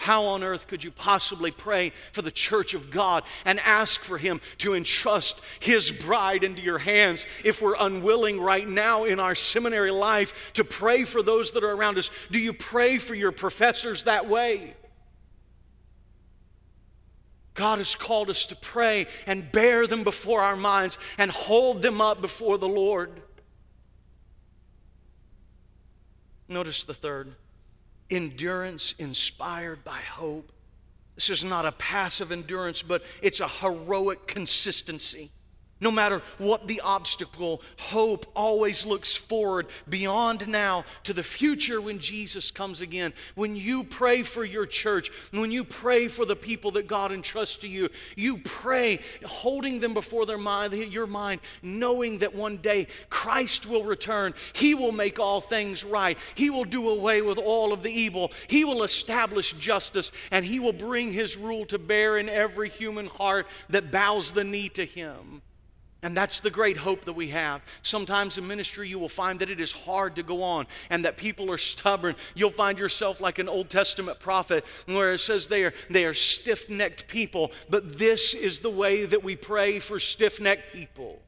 How 0.00 0.24
on 0.24 0.42
earth 0.42 0.66
could 0.66 0.82
you 0.82 0.90
possibly 0.90 1.50
pray 1.50 1.92
for 2.12 2.22
the 2.22 2.30
church 2.30 2.72
of 2.72 2.90
God 2.90 3.22
and 3.44 3.60
ask 3.60 4.00
for 4.00 4.16
Him 4.16 4.40
to 4.56 4.72
entrust 4.72 5.42
His 5.60 5.92
bride 5.92 6.42
into 6.42 6.62
your 6.62 6.78
hands 6.78 7.26
if 7.44 7.60
we're 7.60 7.76
unwilling 7.78 8.40
right 8.40 8.66
now 8.66 9.04
in 9.04 9.20
our 9.20 9.34
seminary 9.34 9.90
life 9.90 10.54
to 10.54 10.64
pray 10.64 11.04
for 11.04 11.22
those 11.22 11.52
that 11.52 11.64
are 11.64 11.72
around 11.72 11.98
us? 11.98 12.10
Do 12.30 12.38
you 12.38 12.54
pray 12.54 12.96
for 12.96 13.14
your 13.14 13.30
professors 13.30 14.04
that 14.04 14.26
way? 14.26 14.74
God 17.52 17.76
has 17.76 17.94
called 17.94 18.30
us 18.30 18.46
to 18.46 18.56
pray 18.56 19.06
and 19.26 19.52
bear 19.52 19.86
them 19.86 20.02
before 20.02 20.40
our 20.40 20.56
minds 20.56 20.96
and 21.18 21.30
hold 21.30 21.82
them 21.82 22.00
up 22.00 22.22
before 22.22 22.56
the 22.56 22.66
Lord. 22.66 23.20
Notice 26.48 26.84
the 26.84 26.94
third 26.94 27.34
endurance 28.10 28.94
inspired 28.98 29.84
by 29.84 29.98
hope. 29.98 30.52
This 31.14 31.30
is 31.30 31.44
not 31.44 31.66
a 31.66 31.72
passive 31.72 32.32
endurance, 32.32 32.82
but 32.82 33.02
it's 33.22 33.40
a 33.40 33.48
heroic 33.48 34.26
consistency. 34.26 35.30
No 35.80 35.90
matter 35.90 36.20
what 36.36 36.68
the 36.68 36.82
obstacle, 36.82 37.62
hope 37.78 38.26
always 38.36 38.84
looks 38.84 39.16
forward 39.16 39.68
beyond 39.88 40.46
now 40.46 40.84
to 41.04 41.14
the 41.14 41.22
future 41.22 41.80
when 41.80 41.98
Jesus 41.98 42.50
comes 42.50 42.82
again. 42.82 43.14
When 43.34 43.56
you 43.56 43.84
pray 43.84 44.22
for 44.22 44.44
your 44.44 44.66
church, 44.66 45.10
when 45.30 45.50
you 45.50 45.64
pray 45.64 46.08
for 46.08 46.26
the 46.26 46.36
people 46.36 46.72
that 46.72 46.86
God 46.86 47.12
entrusts 47.12 47.56
to 47.58 47.68
you, 47.68 47.88
you 48.14 48.38
pray 48.38 49.00
holding 49.24 49.80
them 49.80 49.94
before 49.94 50.26
their 50.26 50.36
mind, 50.36 50.74
your 50.74 51.06
mind, 51.06 51.40
knowing 51.62 52.18
that 52.18 52.34
one 52.34 52.58
day 52.58 52.86
Christ 53.08 53.66
will 53.66 53.84
return. 53.84 54.34
He 54.52 54.74
will 54.74 54.92
make 54.92 55.18
all 55.18 55.40
things 55.40 55.82
right. 55.82 56.18
He 56.34 56.50
will 56.50 56.64
do 56.64 56.90
away 56.90 57.22
with 57.22 57.38
all 57.38 57.72
of 57.72 57.82
the 57.82 57.90
evil. 57.90 58.32
He 58.48 58.64
will 58.64 58.82
establish 58.82 59.54
justice, 59.54 60.12
and 60.30 60.44
He 60.44 60.60
will 60.60 60.74
bring 60.74 61.10
His 61.10 61.38
rule 61.38 61.64
to 61.66 61.78
bear 61.78 62.18
in 62.18 62.28
every 62.28 62.68
human 62.68 63.06
heart 63.06 63.46
that 63.70 63.90
bows 63.90 64.32
the 64.32 64.44
knee 64.44 64.68
to 64.70 64.84
Him. 64.84 65.40
And 66.02 66.16
that's 66.16 66.40
the 66.40 66.50
great 66.50 66.78
hope 66.78 67.04
that 67.04 67.12
we 67.12 67.28
have. 67.28 67.60
Sometimes 67.82 68.38
in 68.38 68.46
ministry, 68.46 68.88
you 68.88 68.98
will 68.98 69.08
find 69.08 69.38
that 69.40 69.50
it 69.50 69.60
is 69.60 69.70
hard 69.70 70.16
to 70.16 70.22
go 70.22 70.42
on 70.42 70.66
and 70.88 71.04
that 71.04 71.18
people 71.18 71.50
are 71.50 71.58
stubborn. 71.58 72.14
You'll 72.34 72.50
find 72.50 72.78
yourself 72.78 73.20
like 73.20 73.38
an 73.38 73.48
Old 73.48 73.68
Testament 73.68 74.18
prophet 74.18 74.64
where 74.86 75.12
it 75.12 75.18
says 75.18 75.46
they 75.46 75.64
are, 75.64 75.74
they 75.90 76.06
are 76.06 76.14
stiff 76.14 76.70
necked 76.70 77.06
people. 77.06 77.52
But 77.68 77.98
this 77.98 78.32
is 78.32 78.60
the 78.60 78.70
way 78.70 79.04
that 79.04 79.22
we 79.22 79.36
pray 79.36 79.78
for 79.78 79.98
stiff 79.98 80.40
necked 80.40 80.72
people. 80.72 81.20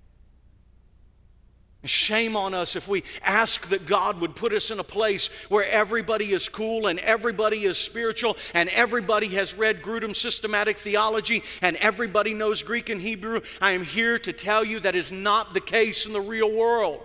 Shame 1.85 2.37
on 2.37 2.55
us 2.55 2.77
if 2.77 2.87
we 2.87 3.03
ask 3.23 3.69
that 3.69 3.87
God 3.87 4.21
would 4.21 4.37
put 4.37 4.53
us 4.53 4.71
in 4.71 4.79
a 4.79 4.85
place 4.85 5.29
where 5.49 5.69
everybody 5.69 6.33
is 6.33 6.49
cool 6.49 6.87
and 6.87 7.01
everybody 7.01 7.65
is 7.65 7.77
spiritual 7.77 8.37
and 8.55 8.69
everybody 8.69 9.27
has 9.29 9.53
read 9.53 9.83
Grudem 9.83 10.15
systematic 10.15 10.77
theology 10.77 11.43
and 11.61 11.77
everybody 11.77 12.35
knows 12.35 12.63
Greek 12.63 12.89
and 12.89 13.01
Hebrew. 13.01 13.41
I 13.61 13.73
am 13.73 13.83
here 13.83 14.17
to 14.21 14.33
tell 14.33 14.65
you 14.65 14.79
that 14.81 14.95
is 14.95 15.11
not 15.11 15.55
the 15.55 15.61
case 15.61 16.07
in 16.07 16.13
the 16.13 16.21
real 16.21 16.53
world. 16.53 17.05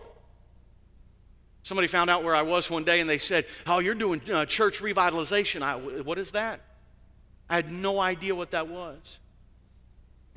Somebody 1.63 1.87
found 1.87 2.11
out 2.11 2.23
where 2.23 2.35
I 2.35 2.43
was 2.43 2.69
one 2.69 2.83
day 2.83 2.99
and 2.99 3.09
they 3.09 3.17
said, 3.17 3.45
Oh, 3.65 3.79
you're 3.79 3.95
doing 3.95 4.21
uh, 4.31 4.45
church 4.45 4.79
revitalization. 4.79 5.63
I, 5.63 5.75
what 5.75 6.19
is 6.19 6.31
that? 6.31 6.61
I 7.49 7.55
had 7.55 7.71
no 7.71 7.99
idea 7.99 8.35
what 8.35 8.51
that 8.51 8.67
was. 8.67 9.19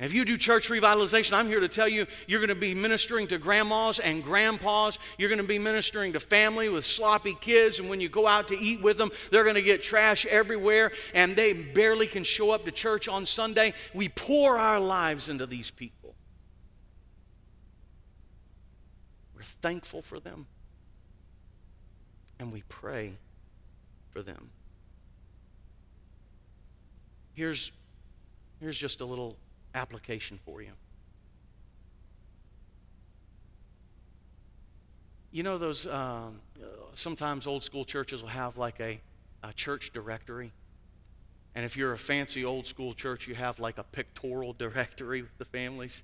If 0.01 0.15
you 0.15 0.25
do 0.25 0.35
church 0.35 0.67
revitalization, 0.69 1.33
I'm 1.33 1.45
here 1.45 1.59
to 1.59 1.67
tell 1.67 1.87
you 1.87 2.07
you're 2.25 2.39
going 2.39 2.49
to 2.49 2.55
be 2.55 2.73
ministering 2.73 3.27
to 3.27 3.37
grandmas 3.37 3.99
and 3.99 4.23
grandpas. 4.23 4.97
You're 5.19 5.29
going 5.29 5.41
to 5.41 5.47
be 5.47 5.59
ministering 5.59 6.13
to 6.13 6.19
family 6.19 6.69
with 6.69 6.85
sloppy 6.85 7.35
kids. 7.39 7.79
And 7.79 7.87
when 7.87 8.01
you 8.01 8.09
go 8.09 8.25
out 8.25 8.47
to 8.47 8.57
eat 8.57 8.81
with 8.81 8.97
them, 8.97 9.11
they're 9.29 9.43
going 9.43 9.55
to 9.55 9.61
get 9.61 9.83
trash 9.83 10.25
everywhere 10.25 10.91
and 11.13 11.35
they 11.35 11.53
barely 11.53 12.07
can 12.07 12.23
show 12.23 12.49
up 12.49 12.65
to 12.65 12.71
church 12.71 13.07
on 13.07 13.27
Sunday. 13.27 13.75
We 13.93 14.09
pour 14.09 14.57
our 14.57 14.79
lives 14.79 15.29
into 15.29 15.45
these 15.45 15.69
people. 15.69 16.15
We're 19.35 19.43
thankful 19.43 20.01
for 20.01 20.19
them 20.19 20.47
and 22.39 22.51
we 22.51 22.63
pray 22.69 23.19
for 24.09 24.23
them. 24.23 24.49
Here's, 27.33 27.71
here's 28.59 28.79
just 28.79 29.01
a 29.01 29.05
little 29.05 29.37
application 29.73 30.39
for 30.45 30.61
you. 30.61 30.71
You 35.31 35.43
know, 35.43 35.57
those 35.57 35.87
um, 35.87 36.41
sometimes 36.93 37.47
old 37.47 37.63
school 37.63 37.85
churches 37.85 38.21
will 38.21 38.29
have 38.29 38.57
like 38.57 38.79
a, 38.79 38.99
a 39.43 39.53
church 39.53 39.91
directory. 39.93 40.51
And 41.55 41.65
if 41.65 41.75
you're 41.75 41.93
a 41.93 41.97
fancy 41.97 42.45
old 42.45 42.65
school 42.65 42.93
church, 42.93 43.27
you 43.27 43.35
have 43.35 43.59
like 43.59 43.77
a 43.77 43.83
pictorial 43.83 44.53
directory 44.57 45.21
with 45.21 45.37
the 45.37 45.45
families. 45.45 46.03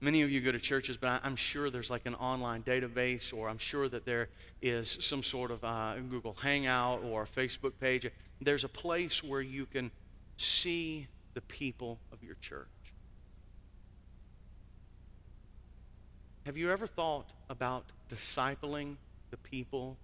Many 0.00 0.22
of 0.22 0.30
you 0.30 0.40
go 0.40 0.52
to 0.52 0.58
churches, 0.58 0.96
but 0.96 1.20
I'm 1.24 1.36
sure 1.36 1.70
there's 1.70 1.88
like 1.90 2.04
an 2.04 2.14
online 2.16 2.62
database, 2.62 3.32
or 3.32 3.48
I'm 3.48 3.58
sure 3.58 3.88
that 3.88 4.04
there 4.04 4.28
is 4.60 4.98
some 5.00 5.22
sort 5.22 5.50
of 5.50 5.64
uh, 5.64 5.94
Google 6.10 6.34
Hangout 6.34 7.02
or 7.04 7.22
a 7.22 7.26
Facebook 7.26 7.72
page. 7.80 8.10
There's 8.40 8.64
a 8.64 8.68
place 8.68 9.22
where 9.22 9.40
you 9.40 9.64
can 9.64 9.90
see 10.36 11.06
the 11.34 11.40
people 11.42 11.98
of 12.12 12.22
your 12.22 12.36
church. 12.40 12.68
Have 16.46 16.56
you 16.56 16.70
ever 16.70 16.86
thought 16.86 17.30
about 17.48 17.84
discipling 18.10 18.96
the 19.30 19.36
people 19.38 19.96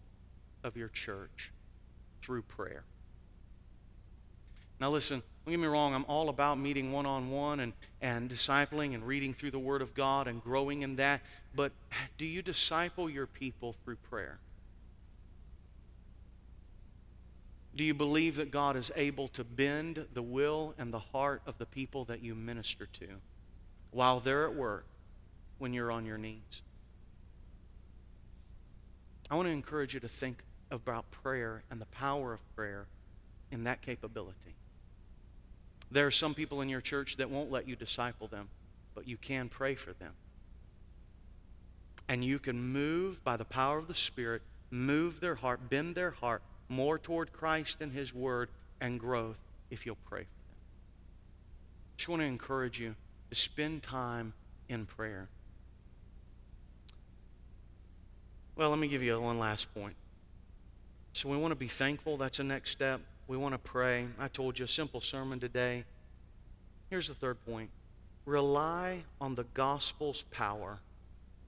of 0.64 0.77
your 0.77 0.88
church 0.88 1.53
through 2.23 2.43
prayer? 2.43 2.85
Now, 4.81 4.90
listen, 4.90 5.23
don't 5.45 5.53
get 5.53 5.61
me 5.61 5.66
wrong, 5.66 5.95
I'm 5.95 6.07
all 6.09 6.31
about 6.31 6.59
meeting 6.59 6.90
one 6.90 7.05
on 7.05 7.31
one 7.31 7.61
and, 7.61 7.75
and 8.01 8.31
discipling 8.31 8.95
and 8.95 9.07
reading 9.07 9.35
through 9.35 9.51
the 9.51 9.59
Word 9.59 9.83
of 9.83 9.95
God 9.95 10.27
and 10.27 10.43
growing 10.43 10.81
in 10.83 10.97
that. 10.97 11.21
But 11.55 11.73
do 12.16 12.25
you 12.25 12.40
disciple 12.40 13.11
your 13.11 13.27
people 13.27 13.77
through 13.85 13.97
prayer? 13.97 14.38
Do 17.74 17.85
you 17.85 17.94
believe 17.94 18.37
that 18.37 18.50
God 18.50 18.76
is 18.76 18.90
able 18.96 19.28
to 19.28 19.44
bend 19.44 20.06
the 20.12 20.22
will 20.22 20.74
and 20.76 20.92
the 20.92 20.98
heart 20.98 21.42
of 21.46 21.56
the 21.59 21.66
people 21.66 22.04
that 22.06 22.22
you 22.22 22.35
minister 22.35 22.87
to 22.87 23.06
while 23.92 24.20
they're 24.20 24.44
at 24.44 24.54
work 24.54 24.87
when 25.59 25.72
you're 25.72 25.92
on 25.92 26.04
your 26.04 26.18
knees? 26.18 26.62
I 29.30 29.37
want 29.37 29.46
to 29.46 29.52
encourage 29.52 29.94
you 29.94 30.00
to 30.00 30.09
think 30.09 30.42
about 30.72 31.11
prayer 31.11 31.62
and 31.70 31.80
the 31.80 31.87
power 31.87 32.33
of 32.33 32.56
prayer 32.56 32.87
in 33.52 33.64
that 33.64 33.83
capability. 33.83 34.54
There 35.92 36.06
are 36.06 36.12
some 36.12 36.35
people 36.35 36.61
in 36.61 36.68
your 36.68 36.80
church 36.80 37.16
that 37.16 37.30
won't 37.30 37.50
let 37.50 37.68
you 37.68 37.76
disciple 37.76 38.26
them, 38.26 38.48
but 38.94 39.06
you 39.06 39.16
can 39.16 39.48
pray 39.48 39.76
for 39.76 39.92
them. 39.94 40.12
And 42.09 42.24
you 42.24 42.40
can 42.40 42.61
move 42.61 43.22
by 43.22 43.37
the 43.37 43.44
power 43.44 43.78
of 43.78 43.87
the 43.87 43.94
Spirit, 43.94 44.42
move 44.72 45.20
their 45.20 45.37
heart, 45.37 45.70
bend 45.70 45.94
their 45.94 46.11
heart 46.11 46.42
more 46.70 46.98
toward 46.98 47.33
Christ 47.33 47.78
and 47.80 47.92
His 47.92 48.14
Word 48.14 48.48
and 48.80 48.98
growth 48.98 49.38
if 49.70 49.85
you'll 49.85 49.98
pray 50.09 50.20
for 50.20 50.24
them. 50.24 50.56
I 51.83 51.96
just 51.98 52.09
want 52.09 52.22
to 52.22 52.26
encourage 52.26 52.80
you 52.80 52.94
to 53.28 53.35
spend 53.37 53.83
time 53.83 54.33
in 54.68 54.87
prayer. 54.87 55.28
Well, 58.56 58.70
let 58.70 58.78
me 58.78 58.88
give 58.88 59.02
you 59.02 59.20
one 59.20 59.38
last 59.38 59.72
point. 59.74 59.96
So 61.12 61.28
we 61.28 61.37
want 61.37 61.52
to 61.52 61.56
be 61.56 61.68
thankful. 61.68 62.16
That's 62.16 62.38
the 62.38 62.44
next 62.44 62.70
step. 62.70 63.00
We 63.26 63.37
want 63.37 63.54
to 63.54 63.59
pray. 63.59 64.06
I 64.18 64.28
told 64.28 64.59
you 64.59 64.64
a 64.64 64.68
simple 64.68 65.00
sermon 65.00 65.40
today. 65.40 65.85
Here's 66.88 67.09
the 67.09 67.14
third 67.14 67.44
point 67.44 67.70
rely 68.26 69.02
on 69.20 69.35
the 69.35 69.44
gospel's 69.54 70.22
power 70.24 70.78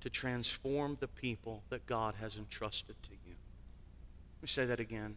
to 0.00 0.11
transform 0.11 0.96
the 1.00 1.06
people 1.06 1.62
that 1.70 1.87
God 1.87 2.14
has 2.20 2.37
entrusted 2.37 2.96
to 3.04 3.11
you. 3.26 3.35
Let 4.42 4.46
me 4.46 4.48
say 4.48 4.66
that 4.66 4.81
again. 4.81 5.14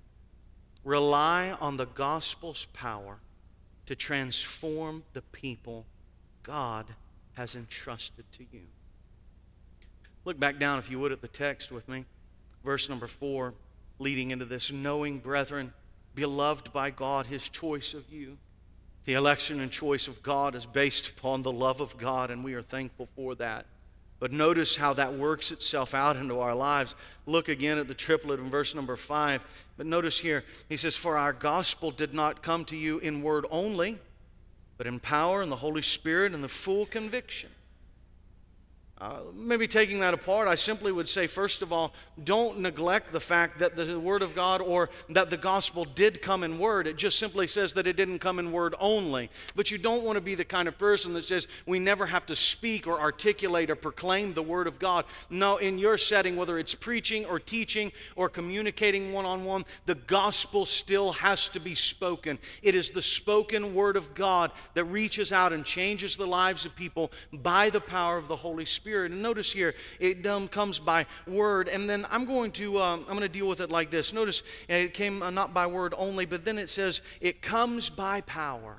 Rely 0.83 1.49
on 1.59 1.77
the 1.77 1.87
gospel's 1.87 2.65
power 2.73 3.17
to 3.87 3.95
transform 3.95 5.03
the 5.13 5.23
people 5.23 5.83
God 6.43 6.85
has 7.33 7.55
entrusted 7.55 8.23
to 8.33 8.45
you. 8.53 8.61
Look 10.25 10.39
back 10.39 10.59
down, 10.59 10.77
if 10.77 10.91
you 10.91 10.99
would, 10.99 11.11
at 11.11 11.21
the 11.21 11.27
text 11.27 11.71
with 11.71 11.89
me. 11.89 12.05
Verse 12.63 12.87
number 12.87 13.07
four, 13.07 13.55
leading 13.97 14.29
into 14.29 14.45
this 14.45 14.71
knowing, 14.71 15.17
brethren, 15.17 15.73
beloved 16.13 16.71
by 16.71 16.91
God, 16.91 17.25
his 17.25 17.49
choice 17.49 17.95
of 17.95 18.07
you. 18.13 18.37
The 19.05 19.15
election 19.15 19.59
and 19.59 19.71
choice 19.71 20.07
of 20.07 20.21
God 20.21 20.53
is 20.53 20.67
based 20.67 21.09
upon 21.09 21.41
the 21.41 21.51
love 21.51 21.81
of 21.81 21.97
God, 21.97 22.29
and 22.29 22.43
we 22.43 22.53
are 22.53 22.61
thankful 22.61 23.09
for 23.15 23.33
that. 23.35 23.65
But 24.19 24.31
notice 24.31 24.75
how 24.75 24.93
that 24.93 25.13
works 25.13 25.51
itself 25.51 25.93
out 25.93 26.15
into 26.15 26.39
our 26.39 26.55
lives. 26.55 26.95
Look 27.25 27.49
again 27.49 27.77
at 27.77 27.87
the 27.87 27.93
triplet 27.93 28.39
in 28.39 28.49
verse 28.49 28.73
number 28.73 28.95
five. 28.95 29.43
But 29.77 29.87
notice 29.87 30.19
here, 30.19 30.43
he 30.69 30.77
says, 30.77 30.95
For 30.95 31.17
our 31.17 31.33
gospel 31.33 31.91
did 31.91 32.13
not 32.13 32.41
come 32.41 32.63
to 32.65 32.77
you 32.77 32.99
in 32.99 33.21
word 33.21 33.45
only, 33.51 33.99
but 34.77 34.87
in 34.87 34.99
power 34.99 35.41
and 35.41 35.51
the 35.51 35.57
Holy 35.57 35.81
Spirit 35.81 36.33
and 36.33 36.43
the 36.43 36.49
full 36.49 36.85
conviction 36.85 37.49
uh, 39.01 39.19
maybe 39.35 39.67
taking 39.67 39.99
that 39.99 40.13
apart, 40.13 40.47
I 40.47 40.55
simply 40.55 40.89
would 40.89 41.09
say, 41.09 41.27
first 41.27 41.61
of 41.61 41.73
all, 41.73 41.93
don't 42.23 42.59
neglect 42.59 43.11
the 43.11 43.19
fact 43.19 43.59
that 43.59 43.75
the 43.75 43.99
Word 43.99 44.21
of 44.21 44.33
God 44.33 44.61
or 44.61 44.89
that 45.09 45.29
the 45.29 45.35
gospel 45.35 45.83
did 45.83 46.21
come 46.21 46.45
in 46.45 46.57
word. 46.57 46.87
It 46.87 46.95
just 46.95 47.19
simply 47.19 47.45
says 47.45 47.73
that 47.73 47.87
it 47.87 47.97
didn't 47.97 48.19
come 48.19 48.39
in 48.39 48.53
word 48.53 48.73
only. 48.79 49.29
But 49.53 49.69
you 49.69 49.77
don't 49.77 50.03
want 50.03 50.15
to 50.15 50.21
be 50.21 50.33
the 50.33 50.45
kind 50.45 50.69
of 50.69 50.77
person 50.77 51.13
that 51.13 51.25
says 51.25 51.49
we 51.65 51.77
never 51.77 52.05
have 52.05 52.25
to 52.27 52.37
speak 52.37 52.87
or 52.87 52.97
articulate 52.97 53.69
or 53.69 53.75
proclaim 53.75 54.33
the 54.33 54.41
Word 54.41 54.65
of 54.65 54.79
God. 54.79 55.03
No, 55.29 55.57
in 55.57 55.77
your 55.77 55.97
setting, 55.97 56.37
whether 56.37 56.57
it's 56.57 56.73
preaching 56.73 57.25
or 57.25 57.37
teaching 57.37 57.91
or 58.15 58.29
communicating 58.29 59.11
one 59.11 59.25
on 59.25 59.43
one, 59.43 59.65
the 59.87 59.95
gospel 59.95 60.65
still 60.65 61.11
has 61.11 61.49
to 61.49 61.59
be 61.59 61.75
spoken. 61.75 62.39
It 62.61 62.75
is 62.75 62.91
the 62.91 63.01
spoken 63.01 63.75
Word 63.75 63.97
of 63.97 64.15
God 64.15 64.51
that 64.73 64.85
reaches 64.85 65.33
out 65.33 65.51
and 65.51 65.65
changes 65.65 66.15
the 66.15 66.25
lives 66.25 66.65
of 66.65 66.73
people 66.77 67.11
by 67.33 67.69
the 67.69 67.81
power 67.81 68.15
of 68.15 68.29
the 68.29 68.37
Holy 68.37 68.63
Spirit. 68.63 68.84
Spirit. 68.85 69.11
And 69.11 69.23
notice 69.23 69.51
here, 69.51 69.73
it 69.99 70.27
um, 70.27 70.47
comes 70.47 70.77
by 70.77 71.07
word. 71.25 71.69
And 71.69 71.89
then 71.89 72.05
I'm 72.11 72.23
going 72.23 72.51
to 72.51 72.79
um, 72.79 72.99
I'm 73.09 73.17
going 73.17 73.21
to 73.21 73.27
deal 73.27 73.47
with 73.47 73.59
it 73.59 73.71
like 73.71 73.89
this. 73.89 74.13
Notice 74.13 74.43
it 74.67 74.93
came 74.93 75.23
uh, 75.23 75.31
not 75.31 75.55
by 75.55 75.65
word 75.65 75.95
only, 75.97 76.27
but 76.27 76.45
then 76.45 76.59
it 76.59 76.69
says 76.69 77.01
it 77.19 77.41
comes 77.41 77.89
by 77.89 78.21
power. 78.21 78.77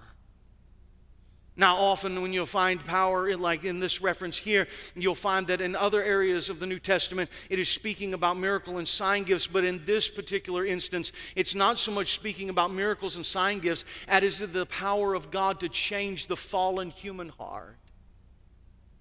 Now, 1.57 1.75
often 1.75 2.23
when 2.23 2.33
you'll 2.33 2.47
find 2.47 2.85
power, 2.85 3.37
like 3.37 3.65
in 3.65 3.81
this 3.81 4.01
reference 4.01 4.39
here, 4.39 4.69
you'll 4.95 5.17
find 5.17 5.45
that 5.49 5.61
in 5.61 5.75
other 5.75 6.05
areas 6.05 6.51
of 6.51 6.61
the 6.61 6.67
New 6.67 6.79
Testament, 6.79 7.29
it 7.51 7.59
is 7.59 7.69
speaking 7.69 8.15
about 8.15 8.37
miracle 8.37 8.79
and 8.79 8.87
sign 8.87 9.25
gifts. 9.25 9.49
But 9.49 9.65
in 9.65 9.85
this 9.87 10.09
particular 10.09 10.65
instance, 10.65 11.11
it's 11.35 11.57
not 11.57 11.81
so 11.81 11.91
much 11.91 12.15
speaking 12.15 12.49
about 12.49 12.73
miracles 12.73 13.17
and 13.17 13.27
sign 13.27 13.59
gifts 13.59 13.85
as 14.07 14.23
is 14.23 14.53
the 14.53 14.67
power 14.67 15.15
of 15.15 15.33
God 15.33 15.59
to 15.61 15.69
change 15.69 16.29
the 16.29 16.37
fallen 16.37 16.91
human 16.91 17.31
heart. 17.31 17.77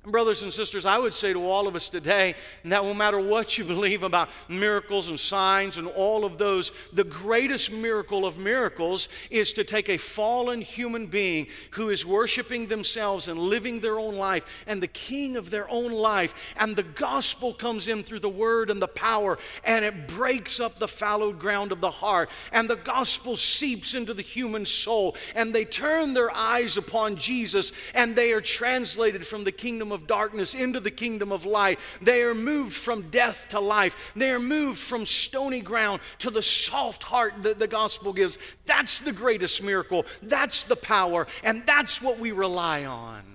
And 0.05 0.11
brothers 0.11 0.43
and 0.43 0.53
sisters, 0.53 0.85
I 0.85 0.99
would 0.99 1.15
say 1.15 1.33
to 1.33 1.49
all 1.49 1.67
of 1.67 1.75
us 1.75 1.89
today 1.89 2.35
that 2.63 2.83
no 2.83 2.93
matter 2.93 3.19
what 3.19 3.57
you 3.57 3.63
believe 3.75 4.03
about 4.03 4.29
miracles 4.47 5.07
and 5.07 5.19
signs 5.19 5.77
and 5.77 5.87
all 5.87 6.25
of 6.25 6.37
those, 6.37 6.71
the 6.93 7.03
greatest 7.03 7.71
miracle 7.71 8.23
of 8.23 8.37
miracles 8.37 9.09
is 9.31 9.51
to 9.53 9.63
take 9.63 9.89
a 9.89 9.97
fallen 9.97 10.61
human 10.61 11.07
being 11.07 11.47
who 11.71 11.89
is 11.89 12.05
worshiping 12.05 12.67
themselves 12.67 13.29
and 13.29 13.39
living 13.39 13.79
their 13.79 13.97
own 13.97 14.13
life 14.13 14.45
and 14.67 14.81
the 14.81 14.87
king 14.87 15.37
of 15.37 15.49
their 15.49 15.67
own 15.71 15.91
life, 15.91 16.53
and 16.57 16.75
the 16.75 16.83
gospel 16.83 17.51
comes 17.51 17.87
in 17.87 18.03
through 18.03 18.19
the 18.19 18.29
word 18.29 18.69
and 18.69 18.79
the 18.79 18.87
power, 18.87 19.39
and 19.63 19.83
it 19.83 20.07
breaks 20.07 20.59
up 20.59 20.77
the 20.77 20.87
fallow 20.87 21.33
ground 21.33 21.71
of 21.71 21.81
the 21.81 21.89
heart, 21.89 22.29
and 22.51 22.69
the 22.69 22.75
gospel 22.75 23.35
seeps 23.35 23.95
into 23.95 24.13
the 24.13 24.21
human 24.21 24.67
soul, 24.67 25.15
and 25.33 25.51
they 25.51 25.65
turn 25.65 26.13
their 26.13 26.29
eyes 26.29 26.77
upon 26.77 27.15
Jesus, 27.15 27.71
and 27.95 28.15
they 28.15 28.33
are 28.33 28.41
translated 28.41 29.25
from 29.25 29.43
the 29.43 29.51
kingdom 29.51 29.91
of 29.94 29.94
darkness 29.97 30.53
into 30.53 30.79
the 30.79 30.91
kingdom 30.91 31.31
of 31.31 31.45
light. 31.45 31.79
They 32.01 32.21
are 32.23 32.35
moved 32.35 32.73
from 32.73 33.09
death 33.09 33.47
to 33.49 33.59
life. 33.59 34.13
They 34.15 34.31
are 34.31 34.39
moved 34.39 34.79
from 34.79 35.05
stony 35.05 35.61
ground 35.61 36.01
to 36.19 36.29
the 36.29 36.41
soft 36.41 37.03
heart 37.03 37.43
that 37.43 37.59
the 37.59 37.67
gospel 37.67 38.13
gives. 38.13 38.37
That's 38.65 39.01
the 39.01 39.11
greatest 39.11 39.61
miracle. 39.63 40.05
That's 40.21 40.63
the 40.65 40.75
power. 40.75 41.27
And 41.43 41.65
that's 41.65 42.01
what 42.01 42.19
we 42.19 42.31
rely 42.31 42.85
on. 42.85 43.34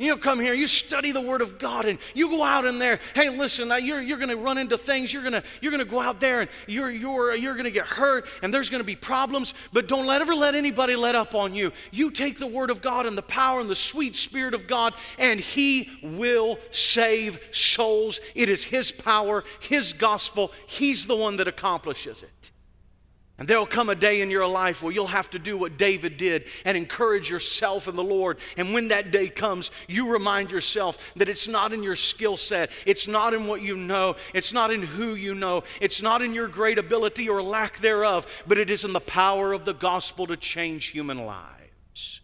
You 0.00 0.16
come 0.16 0.40
here, 0.40 0.54
you 0.54 0.66
study 0.66 1.12
the 1.12 1.20
Word 1.20 1.42
of 1.42 1.58
God, 1.58 1.84
and 1.84 1.98
you 2.14 2.30
go 2.30 2.42
out 2.42 2.64
in 2.64 2.78
there. 2.78 3.00
Hey, 3.14 3.28
listen, 3.28 3.70
you're, 3.84 4.00
you're 4.00 4.16
going 4.16 4.30
to 4.30 4.36
run 4.38 4.56
into 4.56 4.78
things. 4.78 5.12
You're 5.12 5.22
going 5.22 5.42
you're 5.60 5.70
gonna 5.70 5.84
go 5.84 6.00
out 6.00 6.20
there, 6.20 6.40
and 6.40 6.50
you're, 6.66 6.90
you're, 6.90 7.34
you're 7.34 7.52
going 7.52 7.66
to 7.66 7.70
get 7.70 7.86
hurt, 7.86 8.26
and 8.42 8.52
there's 8.52 8.70
going 8.70 8.80
to 8.80 8.86
be 8.86 8.96
problems, 8.96 9.52
but 9.74 9.88
don't 9.88 10.06
let, 10.06 10.22
ever 10.22 10.34
let 10.34 10.54
anybody 10.54 10.96
let 10.96 11.14
up 11.14 11.34
on 11.34 11.54
you. 11.54 11.70
You 11.90 12.10
take 12.10 12.38
the 12.38 12.46
Word 12.46 12.70
of 12.70 12.80
God 12.80 13.04
and 13.04 13.16
the 13.16 13.20
power 13.20 13.60
and 13.60 13.68
the 13.68 13.76
sweet 13.76 14.16
Spirit 14.16 14.54
of 14.54 14.66
God, 14.66 14.94
and 15.18 15.38
He 15.38 15.90
will 16.02 16.58
save 16.70 17.38
souls. 17.50 18.20
It 18.34 18.48
is 18.48 18.64
His 18.64 18.90
power, 18.90 19.44
His 19.60 19.92
gospel. 19.92 20.50
He's 20.66 21.06
the 21.06 21.16
one 21.16 21.36
that 21.36 21.46
accomplishes 21.46 22.22
it. 22.22 22.50
And 23.40 23.48
there'll 23.48 23.64
come 23.64 23.88
a 23.88 23.94
day 23.94 24.20
in 24.20 24.30
your 24.30 24.46
life 24.46 24.82
where 24.82 24.92
you'll 24.92 25.06
have 25.06 25.30
to 25.30 25.38
do 25.38 25.56
what 25.56 25.78
David 25.78 26.18
did 26.18 26.48
and 26.66 26.76
encourage 26.76 27.30
yourself 27.30 27.88
in 27.88 27.96
the 27.96 28.04
Lord. 28.04 28.38
And 28.58 28.74
when 28.74 28.88
that 28.88 29.10
day 29.10 29.30
comes, 29.30 29.70
you 29.88 30.08
remind 30.08 30.50
yourself 30.50 31.14
that 31.16 31.26
it's 31.26 31.48
not 31.48 31.72
in 31.72 31.82
your 31.82 31.96
skill 31.96 32.36
set, 32.36 32.70
it's 32.84 33.08
not 33.08 33.32
in 33.32 33.46
what 33.46 33.62
you 33.62 33.78
know, 33.78 34.16
it's 34.34 34.52
not 34.52 34.70
in 34.70 34.82
who 34.82 35.14
you 35.14 35.34
know, 35.34 35.64
it's 35.80 36.02
not 36.02 36.20
in 36.20 36.34
your 36.34 36.48
great 36.48 36.76
ability 36.76 37.30
or 37.30 37.42
lack 37.42 37.78
thereof, 37.78 38.26
but 38.46 38.58
it 38.58 38.68
is 38.68 38.84
in 38.84 38.92
the 38.92 39.00
power 39.00 39.54
of 39.54 39.64
the 39.64 39.72
gospel 39.72 40.26
to 40.26 40.36
change 40.36 40.88
human 40.88 41.24
lives. 41.24 42.20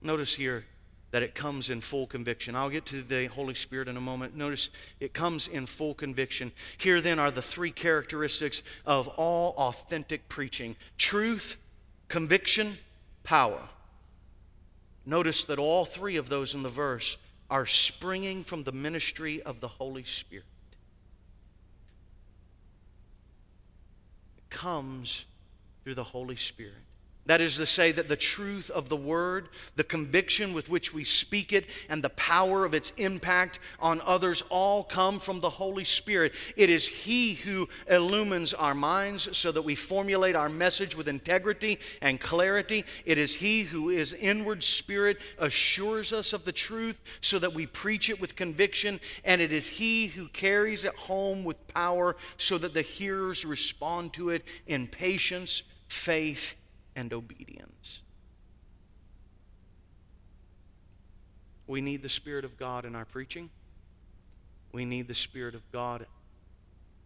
Notice 0.00 0.32
here 0.32 0.64
that 1.10 1.22
it 1.22 1.34
comes 1.34 1.70
in 1.70 1.80
full 1.80 2.06
conviction. 2.06 2.54
I'll 2.54 2.70
get 2.70 2.86
to 2.86 3.02
the 3.02 3.26
Holy 3.26 3.54
Spirit 3.54 3.88
in 3.88 3.96
a 3.96 4.00
moment. 4.00 4.36
Notice 4.36 4.70
it 5.00 5.12
comes 5.12 5.48
in 5.48 5.66
full 5.66 5.94
conviction. 5.94 6.52
Here, 6.78 7.00
then, 7.00 7.18
are 7.18 7.30
the 7.30 7.42
three 7.42 7.70
characteristics 7.70 8.62
of 8.86 9.08
all 9.08 9.54
authentic 9.56 10.28
preaching 10.28 10.76
truth, 10.98 11.56
conviction, 12.08 12.78
power. 13.24 13.60
Notice 15.04 15.44
that 15.44 15.58
all 15.58 15.84
three 15.84 16.16
of 16.16 16.28
those 16.28 16.54
in 16.54 16.62
the 16.62 16.68
verse 16.68 17.16
are 17.50 17.66
springing 17.66 18.44
from 18.44 18.62
the 18.62 18.72
ministry 18.72 19.42
of 19.42 19.60
the 19.60 19.68
Holy 19.68 20.04
Spirit. 20.04 20.44
It 24.38 24.50
comes 24.50 25.24
through 25.82 25.96
the 25.96 26.04
Holy 26.04 26.36
Spirit. 26.36 26.74
That 27.26 27.42
is 27.42 27.56
to 27.56 27.66
say, 27.66 27.92
that 27.92 28.08
the 28.08 28.16
truth 28.16 28.70
of 28.70 28.88
the 28.88 28.96
word, 28.96 29.50
the 29.76 29.84
conviction 29.84 30.54
with 30.54 30.70
which 30.70 30.94
we 30.94 31.04
speak 31.04 31.52
it, 31.52 31.66
and 31.88 32.02
the 32.02 32.08
power 32.10 32.64
of 32.64 32.72
its 32.72 32.92
impact 32.96 33.60
on 33.78 34.00
others 34.06 34.42
all 34.48 34.82
come 34.82 35.20
from 35.20 35.40
the 35.40 35.50
Holy 35.50 35.84
Spirit. 35.84 36.32
It 36.56 36.70
is 36.70 36.88
He 36.88 37.34
who 37.34 37.68
illumines 37.88 38.54
our 38.54 38.74
minds 38.74 39.36
so 39.36 39.52
that 39.52 39.62
we 39.62 39.74
formulate 39.74 40.34
our 40.34 40.48
message 40.48 40.96
with 40.96 41.08
integrity 41.08 41.78
and 42.00 42.18
clarity. 42.18 42.84
It 43.04 43.18
is 43.18 43.34
He 43.34 43.62
who 43.62 43.90
is 43.90 44.14
inward 44.14 44.64
spirit 44.64 45.18
assures 45.38 46.12
us 46.14 46.32
of 46.32 46.44
the 46.46 46.52
truth 46.52 46.96
so 47.20 47.38
that 47.38 47.52
we 47.52 47.66
preach 47.66 48.08
it 48.08 48.20
with 48.20 48.34
conviction. 48.34 48.98
And 49.24 49.42
it 49.42 49.52
is 49.52 49.68
He 49.68 50.06
who 50.06 50.26
carries 50.28 50.84
it 50.84 50.96
home 50.96 51.44
with 51.44 51.68
power 51.68 52.16
so 52.38 52.56
that 52.58 52.72
the 52.72 52.82
hearers 52.82 53.44
respond 53.44 54.14
to 54.14 54.30
it 54.30 54.42
in 54.66 54.86
patience, 54.86 55.62
faith, 55.86 56.56
and 56.96 57.12
obedience. 57.12 58.02
We 61.66 61.80
need 61.80 62.02
the 62.02 62.08
Spirit 62.08 62.44
of 62.44 62.56
God 62.58 62.84
in 62.84 62.96
our 62.96 63.04
preaching. 63.04 63.48
We 64.72 64.84
need 64.84 65.06
the 65.06 65.14
Spirit 65.14 65.54
of 65.54 65.62
God 65.72 66.06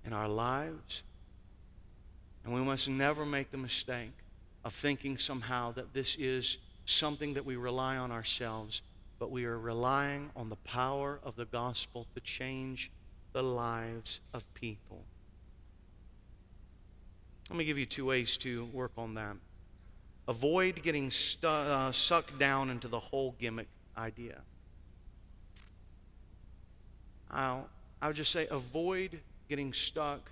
in 0.05 0.13
our 0.13 0.29
lives. 0.29 1.03
And 2.45 2.55
we 2.55 2.61
must 2.61 2.89
never 2.89 3.25
make 3.27 3.51
the 3.51 3.59
mistake 3.59 4.13
of 4.65 4.73
thinking 4.73 5.19
somehow 5.19 5.73
that 5.73 5.93
this 5.93 6.17
is 6.17 6.59
something 6.87 7.35
that 7.35 7.45
we 7.45 7.57
rely 7.57 7.97
on 7.97 8.11
ourselves, 8.11 8.83
but 9.19 9.31
we 9.31 9.45
are 9.45 9.59
relying 9.59 10.31
on 10.37 10.49
the 10.49 10.57
power 10.57 11.21
of 11.23 11.37
the 11.37 11.47
gospel 11.47 12.07
to 12.15 12.21
change 12.21 12.91
the 13.33 13.43
lives 13.43 14.21
of 14.33 14.45
people. 14.55 15.05
Let 17.51 17.59
me 17.59 17.65
give 17.65 17.77
you 17.77 17.87
two 17.87 18.07
ways 18.07 18.37
to 18.39 18.65
work 18.67 18.93
on 18.97 19.15
that. 19.15 19.37
Avoid 20.27 20.83
getting 20.83 21.11
stu- 21.11 21.47
uh, 21.47 21.93
sucked 21.93 22.39
down 22.39 22.71
into 22.71 22.89
the 22.89 22.99
whole 22.99 23.35
gimmick 23.39 23.69
idea. 23.97 24.41
I'll, 27.31 27.69
I 28.01 28.07
would 28.07 28.17
just 28.17 28.33
say 28.33 28.47
avoid 28.51 29.21
getting 29.49 29.73
stuck 29.73 30.31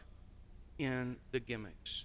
in 0.78 1.16
the 1.33 1.40
gimmicks. 1.40 2.05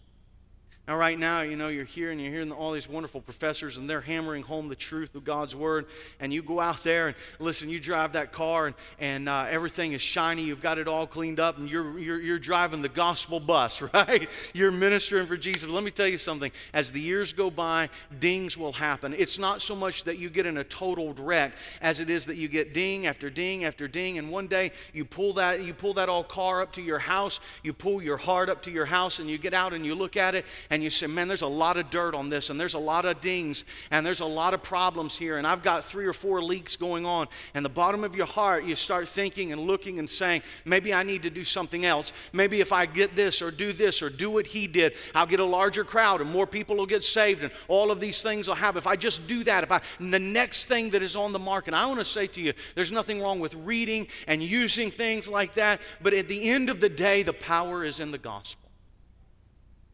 Now, 0.88 0.98
right 0.98 1.20
now, 1.20 1.42
you 1.42 1.58
know, 1.58 1.68
you're 1.68 1.84
here 1.84 2.12
and 2.12 2.22
you're 2.22 2.32
hearing 2.32 2.50
all 2.50 2.72
these 2.72 2.88
wonderful 2.88 3.20
professors, 3.20 3.76
and 3.76 3.90
they're 3.90 4.00
hammering 4.00 4.42
home 4.42 4.70
the 4.70 4.76
truth 4.76 5.16
of 5.16 5.26
God's 5.26 5.54
Word. 5.54 5.86
And 6.22 6.34
you 6.34 6.42
go 6.42 6.62
out 6.62 6.82
there 6.82 7.08
and 7.08 7.16
listen, 7.40 7.70
you 7.70 7.78
drive 7.78 8.14
that 8.14 8.32
car, 8.32 8.68
and, 8.68 8.76
and 8.98 9.28
uh, 9.28 9.48
everything 9.50 9.92
is 9.92 10.02
shiny. 10.02 10.44
You've 10.44 10.62
got 10.62 10.78
it 10.78 10.88
all 10.88 11.06
cleaned 11.06 11.42
up, 11.42 11.58
and 11.58 11.70
you're, 11.70 12.00
you're, 12.00 12.22
you're 12.22 12.40
driving 12.40 12.82
the 12.82 12.88
gospel 12.88 13.42
bus, 13.42 13.82
right? 13.94 14.30
You're 14.54 14.72
ministering 14.72 15.28
for 15.28 15.36
Jesus. 15.36 15.66
But 15.66 15.74
let 15.74 15.84
me 15.84 15.92
tell 15.92 16.08
you 16.08 16.18
something. 16.18 16.54
As 16.74 16.90
the 16.90 17.02
years 17.02 17.34
go 17.34 17.52
by, 17.52 17.90
dings 18.22 18.58
will 18.58 18.72
happen. 18.72 19.14
It's 19.14 19.38
not 19.38 19.62
so 19.62 19.76
much 19.76 20.06
that 20.06 20.18
you 20.20 20.30
get 20.30 20.46
in 20.46 20.56
a 20.56 20.64
totaled 20.64 21.20
wreck 21.20 21.52
as 21.82 22.00
it 22.00 22.10
is 22.10 22.26
that 22.28 22.38
you 22.38 22.48
get 22.48 22.74
ding 22.74 23.08
after 23.08 23.30
ding 23.30 23.66
after 23.66 23.90
ding. 23.90 24.20
And 24.20 24.32
one 24.32 24.48
day, 24.48 24.72
you 24.94 25.04
pull 25.04 25.34
that, 25.34 25.64
you 25.64 25.74
pull 25.74 25.96
that 25.96 26.08
old 26.08 26.30
car 26.30 26.62
up 26.62 26.72
to 26.74 26.82
your 26.82 27.00
house, 27.00 27.42
you 27.62 27.74
pull 27.74 28.02
your 28.02 28.16
heart 28.16 28.48
up 28.48 28.62
to 28.64 28.72
your 28.72 28.86
house, 28.86 29.20
and 29.20 29.30
you 29.30 29.38
get 29.38 29.54
out 29.54 29.74
and 29.74 29.86
you 29.86 29.94
look 29.94 30.16
at 30.16 30.34
it, 30.34 30.46
and 30.70 30.77
and 30.78 30.84
you 30.84 30.92
say, 30.92 31.08
man, 31.08 31.28
there's 31.28 31.42
a 31.42 31.48
lot 31.48 31.76
of 31.76 31.90
dirt 31.90 32.14
on 32.14 32.30
this, 32.30 32.52
and 32.52 32.60
there's 32.60 32.76
a 32.76 32.80
lot 32.80 33.04
of 33.06 33.20
dings, 33.20 33.66
and 33.90 34.06
there's 34.06 34.20
a 34.20 34.26
lot 34.26 34.54
of 34.54 34.62
problems 34.62 35.18
here, 35.18 35.40
and 35.40 35.48
I've 35.48 35.64
got 35.64 35.84
three 35.84 36.06
or 36.06 36.14
four 36.14 36.40
leaks 36.40 36.76
going 36.76 37.04
on. 37.04 37.28
And 37.56 37.66
the 37.66 37.70
bottom 37.70 38.04
of 38.04 38.16
your 38.16 38.28
heart, 38.28 38.64
you 38.64 38.76
start 38.76 39.10
thinking 39.10 39.52
and 39.52 39.62
looking 39.62 39.98
and 39.98 40.08
saying, 40.08 40.44
maybe 40.66 40.94
I 40.94 41.02
need 41.02 41.24
to 41.24 41.32
do 41.32 41.44
something 41.44 41.84
else. 41.84 42.14
Maybe 42.32 42.62
if 42.62 42.72
I 42.72 42.86
get 42.86 43.16
this 43.16 43.42
or 43.42 43.50
do 43.50 43.74
this 43.74 44.04
or 44.04 44.12
do 44.12 44.30
what 44.30 44.46
he 44.46 44.68
did, 44.68 44.94
I'll 45.16 45.26
get 45.26 45.40
a 45.40 45.46
larger 45.46 45.84
crowd 45.84 46.22
and 46.22 46.30
more 46.30 46.46
people 46.46 46.76
will 46.76 46.86
get 46.86 47.04
saved, 47.04 47.42
and 47.42 47.52
all 47.68 47.90
of 47.90 48.00
these 48.00 48.22
things 48.22 48.48
will 48.48 48.54
happen. 48.54 48.78
If 48.78 48.86
I 48.86 48.96
just 48.96 49.28
do 49.28 49.44
that, 49.46 49.64
if 49.64 49.72
I, 49.72 49.82
the 50.00 50.20
next 50.20 50.66
thing 50.66 50.92
that 50.92 51.02
is 51.02 51.16
on 51.16 51.34
the 51.34 51.40
market, 51.40 51.74
I 51.74 51.88
want 51.88 51.98
to 51.98 52.06
say 52.06 52.28
to 52.28 52.40
you, 52.40 52.54
there's 52.76 52.92
nothing 52.92 53.20
wrong 53.20 53.40
with 53.40 53.56
reading 53.56 54.06
and 54.28 54.44
using 54.44 54.92
things 54.92 55.28
like 55.28 55.56
that, 55.56 55.82
but 56.04 56.14
at 56.14 56.28
the 56.28 56.52
end 56.52 56.70
of 56.70 56.82
the 56.82 56.90
day, 56.90 57.24
the 57.24 57.34
power 57.34 57.84
is 57.84 58.00
in 58.00 58.12
the 58.12 58.20
gospel. 58.20 58.67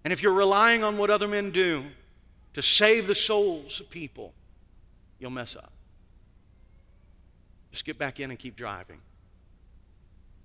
And 0.04 0.12
if 0.12 0.22
you're 0.22 0.34
relying 0.34 0.84
on 0.84 0.98
what 0.98 1.10
other 1.10 1.28
men 1.28 1.52
do 1.52 1.86
to 2.54 2.62
save 2.62 3.08
the 3.08 3.16
souls 3.16 3.80
of 3.80 3.90
people, 3.90 4.34
you'll 5.20 5.32
mess 5.32 5.56
up. 5.56 5.72
Just 7.72 7.86
get 7.86 7.98
back 7.98 8.20
in 8.20 8.30
and 8.30 8.38
keep 8.38 8.56
driving. 8.56 9.00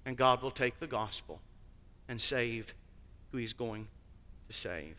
And 0.07 0.16
God 0.16 0.42
will 0.42 0.51
take 0.51 0.79
the 0.81 0.87
gospel 0.87 1.40
and 2.09 2.21
save 2.21 2.73
who 3.31 3.38
He's 3.38 3.53
going 3.53 3.87
to 4.49 4.55
save. 4.55 4.97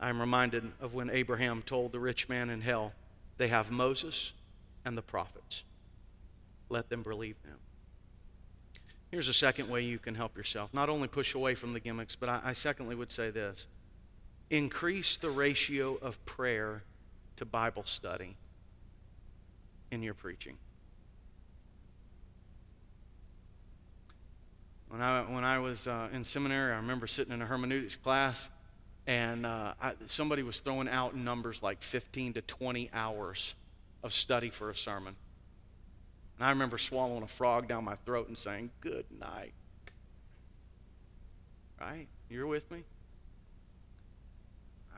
I'm 0.00 0.20
reminded 0.20 0.64
of 0.80 0.94
when 0.94 1.10
Abraham 1.10 1.62
told 1.62 1.92
the 1.92 1.98
rich 1.98 2.28
man 2.28 2.50
in 2.50 2.60
hell, 2.60 2.92
They 3.38 3.48
have 3.48 3.70
Moses 3.70 4.32
and 4.84 4.96
the 4.96 5.02
prophets. 5.02 5.64
Let 6.68 6.88
them 6.88 7.02
believe 7.02 7.36
them. 7.44 7.58
Here's 9.12 9.28
a 9.28 9.34
second 9.34 9.68
way 9.68 9.82
you 9.82 9.98
can 9.98 10.14
help 10.14 10.38
yourself. 10.38 10.72
Not 10.72 10.88
only 10.88 11.06
push 11.06 11.34
away 11.34 11.54
from 11.54 11.74
the 11.74 11.80
gimmicks, 11.80 12.16
but 12.16 12.30
I, 12.30 12.40
I 12.44 12.52
secondly 12.54 12.94
would 12.94 13.12
say 13.12 13.30
this 13.30 13.66
increase 14.48 15.18
the 15.18 15.30
ratio 15.30 15.98
of 16.00 16.22
prayer 16.24 16.82
to 17.36 17.44
Bible 17.44 17.84
study 17.84 18.36
in 19.90 20.02
your 20.02 20.14
preaching. 20.14 20.56
When 24.88 25.02
I, 25.02 25.20
when 25.22 25.44
I 25.44 25.58
was 25.58 25.86
uh, 25.86 26.08
in 26.12 26.24
seminary, 26.24 26.72
I 26.72 26.76
remember 26.76 27.06
sitting 27.06 27.34
in 27.34 27.42
a 27.42 27.46
hermeneutics 27.46 27.96
class, 27.96 28.48
and 29.06 29.44
uh, 29.44 29.74
I, 29.80 29.92
somebody 30.06 30.42
was 30.42 30.60
throwing 30.60 30.88
out 30.88 31.14
numbers 31.14 31.62
like 31.62 31.82
15 31.82 32.34
to 32.34 32.42
20 32.42 32.90
hours 32.94 33.54
of 34.02 34.14
study 34.14 34.48
for 34.48 34.70
a 34.70 34.76
sermon. 34.76 35.14
And 36.42 36.48
I 36.48 36.50
remember 36.50 36.76
swallowing 36.76 37.22
a 37.22 37.28
frog 37.28 37.68
down 37.68 37.84
my 37.84 37.94
throat 38.04 38.26
and 38.26 38.36
saying, 38.36 38.72
Good 38.80 39.04
night. 39.20 39.52
Right? 41.80 42.08
You're 42.28 42.48
with 42.48 42.68
me? 42.68 42.82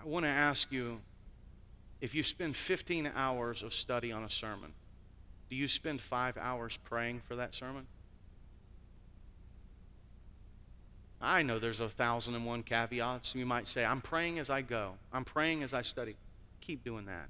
I 0.03 0.07
want 0.09 0.25
to 0.25 0.31
ask 0.31 0.73
you 0.73 1.03
if 2.01 2.15
you 2.15 2.23
spend 2.23 2.57
15 2.57 3.13
hours 3.15 3.63
of 3.63 3.75
study 3.75 4.11
on 4.11 4.25
a 4.25 4.31
sermon, 4.31 4.73
do 5.51 5.57
you 5.57 5.69
spend 5.69 6.01
five 6.01 6.39
hours 6.39 6.79
praying 6.83 7.21
for 7.29 7.37
that 7.37 7.55
sermon? 7.55 7.87
I 11.21 11.43
know 11.43 11.59
there's 11.59 11.81
a 11.81 11.91
thousand 11.91 12.37
and 12.37 12.47
one 12.47 12.63
caveats. 12.63 13.35
You 13.35 13.45
might 13.45 13.69
say, 13.69 13.85
I'm 13.85 14.01
praying 14.01 14.39
as 14.39 14.49
I 14.49 14.63
go, 14.63 14.95
I'm 15.13 15.27
praying 15.27 15.63
as 15.63 15.75
I 15.75 15.83
study. 15.83 16.17
Keep 16.63 16.85
doing 16.85 17.05
that. 17.05 17.29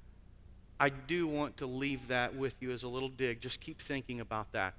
I 0.79 0.89
do 0.89 1.27
want 1.27 1.57
to 1.57 1.65
leave 1.65 2.07
that 2.09 2.35
with 2.35 2.55
you 2.59 2.71
as 2.71 2.83
a 2.83 2.87
little 2.87 3.09
dig. 3.09 3.39
Just 3.39 3.59
keep 3.59 3.81
thinking 3.81 4.19
about 4.19 4.51
that. 4.51 4.73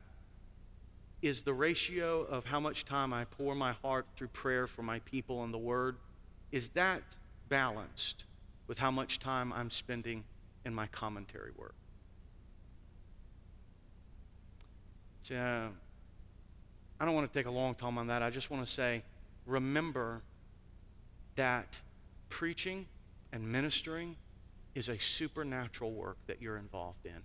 Is 1.22 1.42
the 1.42 1.54
ratio 1.54 2.22
of 2.22 2.44
how 2.44 2.60
much 2.60 2.84
time 2.84 3.12
I 3.12 3.24
pour 3.24 3.54
my 3.54 3.72
heart 3.82 4.06
through 4.16 4.28
prayer 4.28 4.66
for 4.66 4.82
my 4.82 4.98
people 5.00 5.42
and 5.42 5.52
the 5.52 5.58
Word, 5.58 5.96
is 6.52 6.68
that 6.70 7.02
balanced 7.48 8.24
with 8.66 8.78
how 8.78 8.90
much 8.90 9.18
time 9.18 9.52
I'm 9.52 9.70
spending 9.70 10.24
in 10.64 10.74
my 10.74 10.86
commentary 10.88 11.52
work? 11.56 11.74
So, 15.22 15.70
I 17.00 17.04
don't 17.04 17.14
want 17.14 17.32
to 17.32 17.38
take 17.38 17.46
a 17.46 17.50
long 17.50 17.74
time 17.74 17.98
on 17.98 18.06
that. 18.08 18.22
I 18.22 18.30
just 18.30 18.50
want 18.50 18.66
to 18.66 18.72
say 18.72 19.02
remember 19.46 20.20
that 21.36 21.80
preaching 22.28 22.86
and 23.32 23.50
ministering 23.50 24.16
is 24.76 24.90
a 24.90 24.98
supernatural 24.98 25.90
work 25.90 26.18
that 26.26 26.42
you're 26.42 26.58
involved 26.58 27.06
in. 27.06 27.22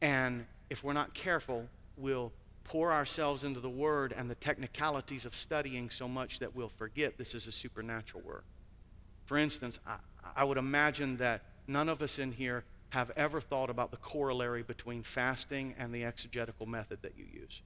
And 0.00 0.46
if 0.70 0.84
we're 0.84 0.92
not 0.92 1.12
careful, 1.12 1.66
we'll 1.96 2.32
pour 2.62 2.92
ourselves 2.92 3.42
into 3.42 3.58
the 3.58 3.68
Word 3.68 4.14
and 4.16 4.30
the 4.30 4.36
technicalities 4.36 5.26
of 5.26 5.34
studying 5.34 5.90
so 5.90 6.06
much 6.06 6.38
that 6.38 6.54
we'll 6.54 6.68
forget 6.68 7.18
this 7.18 7.34
is 7.34 7.48
a 7.48 7.52
supernatural 7.52 8.22
work. 8.22 8.44
For 9.26 9.36
instance, 9.36 9.80
I, 9.84 9.96
I 10.36 10.44
would 10.44 10.56
imagine 10.56 11.16
that 11.16 11.42
none 11.66 11.88
of 11.88 12.00
us 12.00 12.20
in 12.20 12.30
here 12.30 12.62
have 12.90 13.10
ever 13.16 13.40
thought 13.40 13.70
about 13.70 13.90
the 13.90 13.96
corollary 13.96 14.62
between 14.62 15.02
fasting 15.02 15.74
and 15.78 15.92
the 15.92 16.04
exegetical 16.04 16.64
method 16.64 17.00
that 17.02 17.14
you 17.16 17.24
use. 17.32 17.60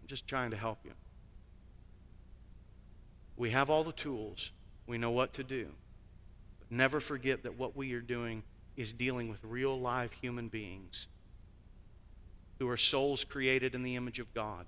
I'm 0.00 0.08
just 0.08 0.26
trying 0.26 0.50
to 0.52 0.56
help 0.56 0.78
you. 0.84 0.92
We 3.36 3.50
have 3.50 3.70
all 3.70 3.84
the 3.84 3.92
tools, 3.92 4.52
we 4.86 4.98
know 4.98 5.10
what 5.10 5.32
to 5.34 5.44
do. 5.44 5.68
But 6.58 6.70
never 6.70 7.00
forget 7.00 7.42
that 7.44 7.58
what 7.58 7.76
we 7.76 7.92
are 7.94 8.00
doing 8.00 8.42
is 8.76 8.92
dealing 8.92 9.28
with 9.28 9.42
real 9.44 9.78
live 9.78 10.12
human 10.12 10.48
beings 10.48 11.08
who 12.58 12.68
are 12.68 12.76
souls 12.76 13.24
created 13.24 13.74
in 13.74 13.82
the 13.82 13.96
image 13.96 14.18
of 14.18 14.32
God. 14.34 14.66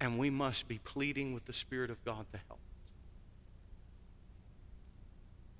And 0.00 0.18
we 0.18 0.30
must 0.30 0.66
be 0.66 0.78
pleading 0.78 1.34
with 1.34 1.44
the 1.44 1.52
Spirit 1.52 1.90
of 1.90 2.02
God 2.04 2.24
to 2.32 2.38
help 2.48 2.58
us. 2.58 2.92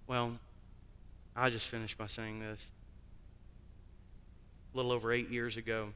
Well, 0.06 0.38
I 1.36 1.50
just 1.50 1.68
finished 1.68 1.98
by 1.98 2.06
saying 2.06 2.40
this. 2.40 2.70
A 4.72 4.76
little 4.76 4.92
over 4.92 5.12
eight 5.12 5.28
years 5.28 5.56
ago, 5.56 5.92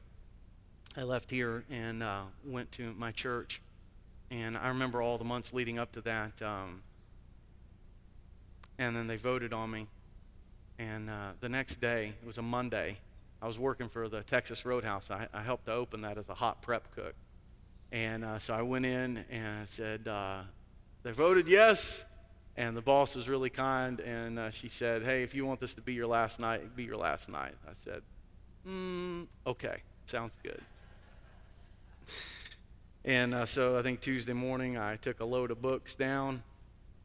I 0.97 1.03
left 1.03 1.31
here 1.31 1.63
and 1.69 2.03
uh, 2.03 2.21
went 2.45 2.71
to 2.73 2.93
my 2.97 3.11
church. 3.11 3.61
And 4.31 4.57
I 4.57 4.69
remember 4.69 5.01
all 5.01 5.17
the 5.17 5.25
months 5.25 5.53
leading 5.53 5.79
up 5.79 5.91
to 5.93 6.01
that. 6.01 6.41
Um, 6.41 6.81
and 8.77 8.95
then 8.95 9.07
they 9.07 9.17
voted 9.17 9.53
on 9.53 9.71
me. 9.71 9.87
And 10.77 11.09
uh, 11.09 11.31
the 11.39 11.49
next 11.49 11.79
day, 11.79 12.13
it 12.21 12.25
was 12.25 12.37
a 12.37 12.41
Monday, 12.41 12.97
I 13.41 13.47
was 13.47 13.59
working 13.59 13.89
for 13.89 14.09
the 14.09 14.23
Texas 14.23 14.65
Roadhouse. 14.65 15.11
I, 15.11 15.27
I 15.33 15.41
helped 15.41 15.65
to 15.65 15.71
open 15.73 16.01
that 16.01 16.17
as 16.17 16.29
a 16.29 16.33
hot 16.33 16.61
prep 16.61 16.93
cook. 16.95 17.13
And 17.91 18.25
uh, 18.25 18.39
so 18.39 18.53
I 18.53 18.61
went 18.61 18.85
in 18.85 19.23
and 19.29 19.61
I 19.61 19.65
said, 19.65 20.07
uh, 20.07 20.41
They 21.03 21.11
voted 21.11 21.47
yes. 21.47 22.05
And 22.57 22.75
the 22.75 22.81
boss 22.81 23.15
was 23.15 23.27
really 23.27 23.49
kind. 23.49 23.99
And 23.99 24.39
uh, 24.39 24.51
she 24.51 24.67
said, 24.67 25.03
Hey, 25.03 25.23
if 25.23 25.35
you 25.35 25.45
want 25.45 25.59
this 25.59 25.75
to 25.75 25.81
be 25.81 25.93
your 25.93 26.07
last 26.07 26.39
night, 26.39 26.75
be 26.75 26.83
your 26.83 26.97
last 26.97 27.29
night. 27.29 27.53
I 27.67 27.73
said, 27.83 28.01
mm, 28.67 29.27
Okay, 29.45 29.77
sounds 30.05 30.35
good. 30.41 30.61
And 33.05 33.35
uh, 33.35 33.45
so 33.45 33.77
I 33.77 33.83
think 33.83 34.01
Tuesday 34.01 34.33
morning 34.33 34.77
I 34.79 34.95
took 34.95 35.19
a 35.19 35.25
load 35.25 35.51
of 35.51 35.61
books 35.61 35.93
down 35.93 36.41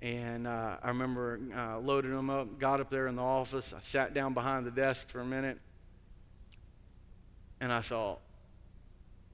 and 0.00 0.46
uh, 0.46 0.78
I 0.82 0.88
remember 0.88 1.38
uh, 1.54 1.78
loading 1.78 2.16
them 2.16 2.30
up, 2.30 2.58
got 2.58 2.80
up 2.80 2.88
there 2.88 3.06
in 3.06 3.16
the 3.16 3.22
office. 3.22 3.74
I 3.76 3.80
sat 3.80 4.14
down 4.14 4.32
behind 4.32 4.64
the 4.64 4.70
desk 4.70 5.10
for 5.10 5.20
a 5.20 5.24
minute. 5.26 5.58
And 7.60 7.70
I 7.70 7.82
thought, 7.82 8.20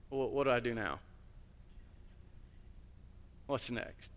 what, 0.09 0.33
what 0.33 0.45
do 0.45 0.51
I 0.51 0.59
do 0.59 0.75
now? 0.75 0.99
What's 3.47 3.71
next? 3.71 4.11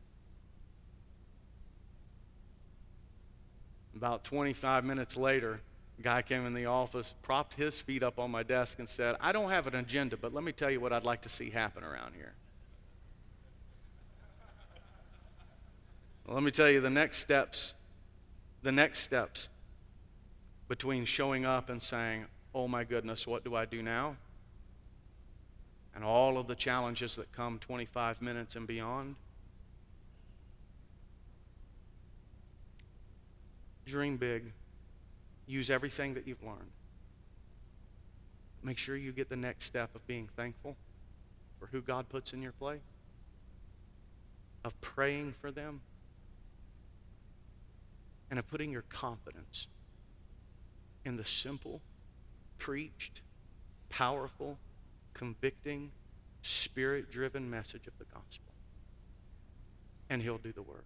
About 3.95 4.23
25 4.23 4.85
minutes 4.85 5.15
later, 5.15 5.61
guy 6.01 6.21
came 6.21 6.45
in 6.45 6.53
the 6.53 6.65
office, 6.65 7.13
propped 7.21 7.53
his 7.53 7.79
feet 7.79 8.03
up 8.03 8.19
on 8.19 8.31
my 8.31 8.43
desk, 8.43 8.79
and 8.79 8.87
said, 8.87 9.15
I 9.19 9.31
don't 9.31 9.49
have 9.49 9.67
an 9.67 9.75
agenda, 9.75 10.17
but 10.17 10.33
let 10.33 10.43
me 10.43 10.51
tell 10.51 10.71
you 10.71 10.79
what 10.79 10.93
I'd 10.93 11.03
like 11.03 11.21
to 11.21 11.29
see 11.29 11.49
happen 11.49 11.83
around 11.83 12.13
here. 12.15 12.33
Well, 16.25 16.35
let 16.35 16.43
me 16.43 16.51
tell 16.51 16.69
you 16.69 16.79
the 16.79 16.89
next 16.89 17.17
steps, 17.17 17.73
the 18.61 18.71
next 18.71 18.99
steps 18.99 19.47
between 20.67 21.05
showing 21.05 21.45
up 21.45 21.69
and 21.69 21.81
saying, 21.81 22.25
Oh 22.53 22.67
my 22.67 22.83
goodness, 22.83 23.27
what 23.27 23.43
do 23.43 23.55
I 23.55 23.65
do 23.65 23.81
now? 23.81 24.15
And 25.95 26.03
all 26.03 26.37
of 26.37 26.47
the 26.47 26.55
challenges 26.55 27.15
that 27.15 27.31
come 27.31 27.59
25 27.59 28.21
minutes 28.21 28.55
and 28.55 28.65
beyond. 28.65 29.15
Dream 33.85 34.17
big. 34.17 34.51
Use 35.49 35.71
everything 35.71 36.13
that 36.13 36.27
you've 36.27 36.43
learned. 36.43 36.69
Make 38.61 38.77
sure 38.77 38.95
you 38.95 39.11
get 39.11 39.29
the 39.29 39.35
next 39.35 39.65
step 39.65 39.95
of 39.95 40.05
being 40.05 40.29
thankful 40.35 40.77
for 41.59 41.65
who 41.65 41.81
God 41.81 42.07
puts 42.07 42.33
in 42.33 42.41
your 42.43 42.51
place, 42.51 42.83
of 44.63 44.79
praying 44.79 45.33
for 45.41 45.49
them 45.49 45.81
and 48.29 48.37
of 48.37 48.47
putting 48.47 48.71
your 48.71 48.83
confidence 48.89 49.65
in 51.03 51.17
the 51.17 51.25
simple, 51.25 51.81
preached, 52.59 53.21
powerful, 53.89 54.55
convicting, 55.15 55.91
spirit 56.43 57.09
driven 57.09 57.49
message 57.49 57.87
of 57.87 57.97
the 57.97 58.05
gospel. 58.05 58.53
And 60.11 60.21
He'll 60.21 60.37
do 60.37 60.51
the 60.51 60.61
work. 60.61 60.85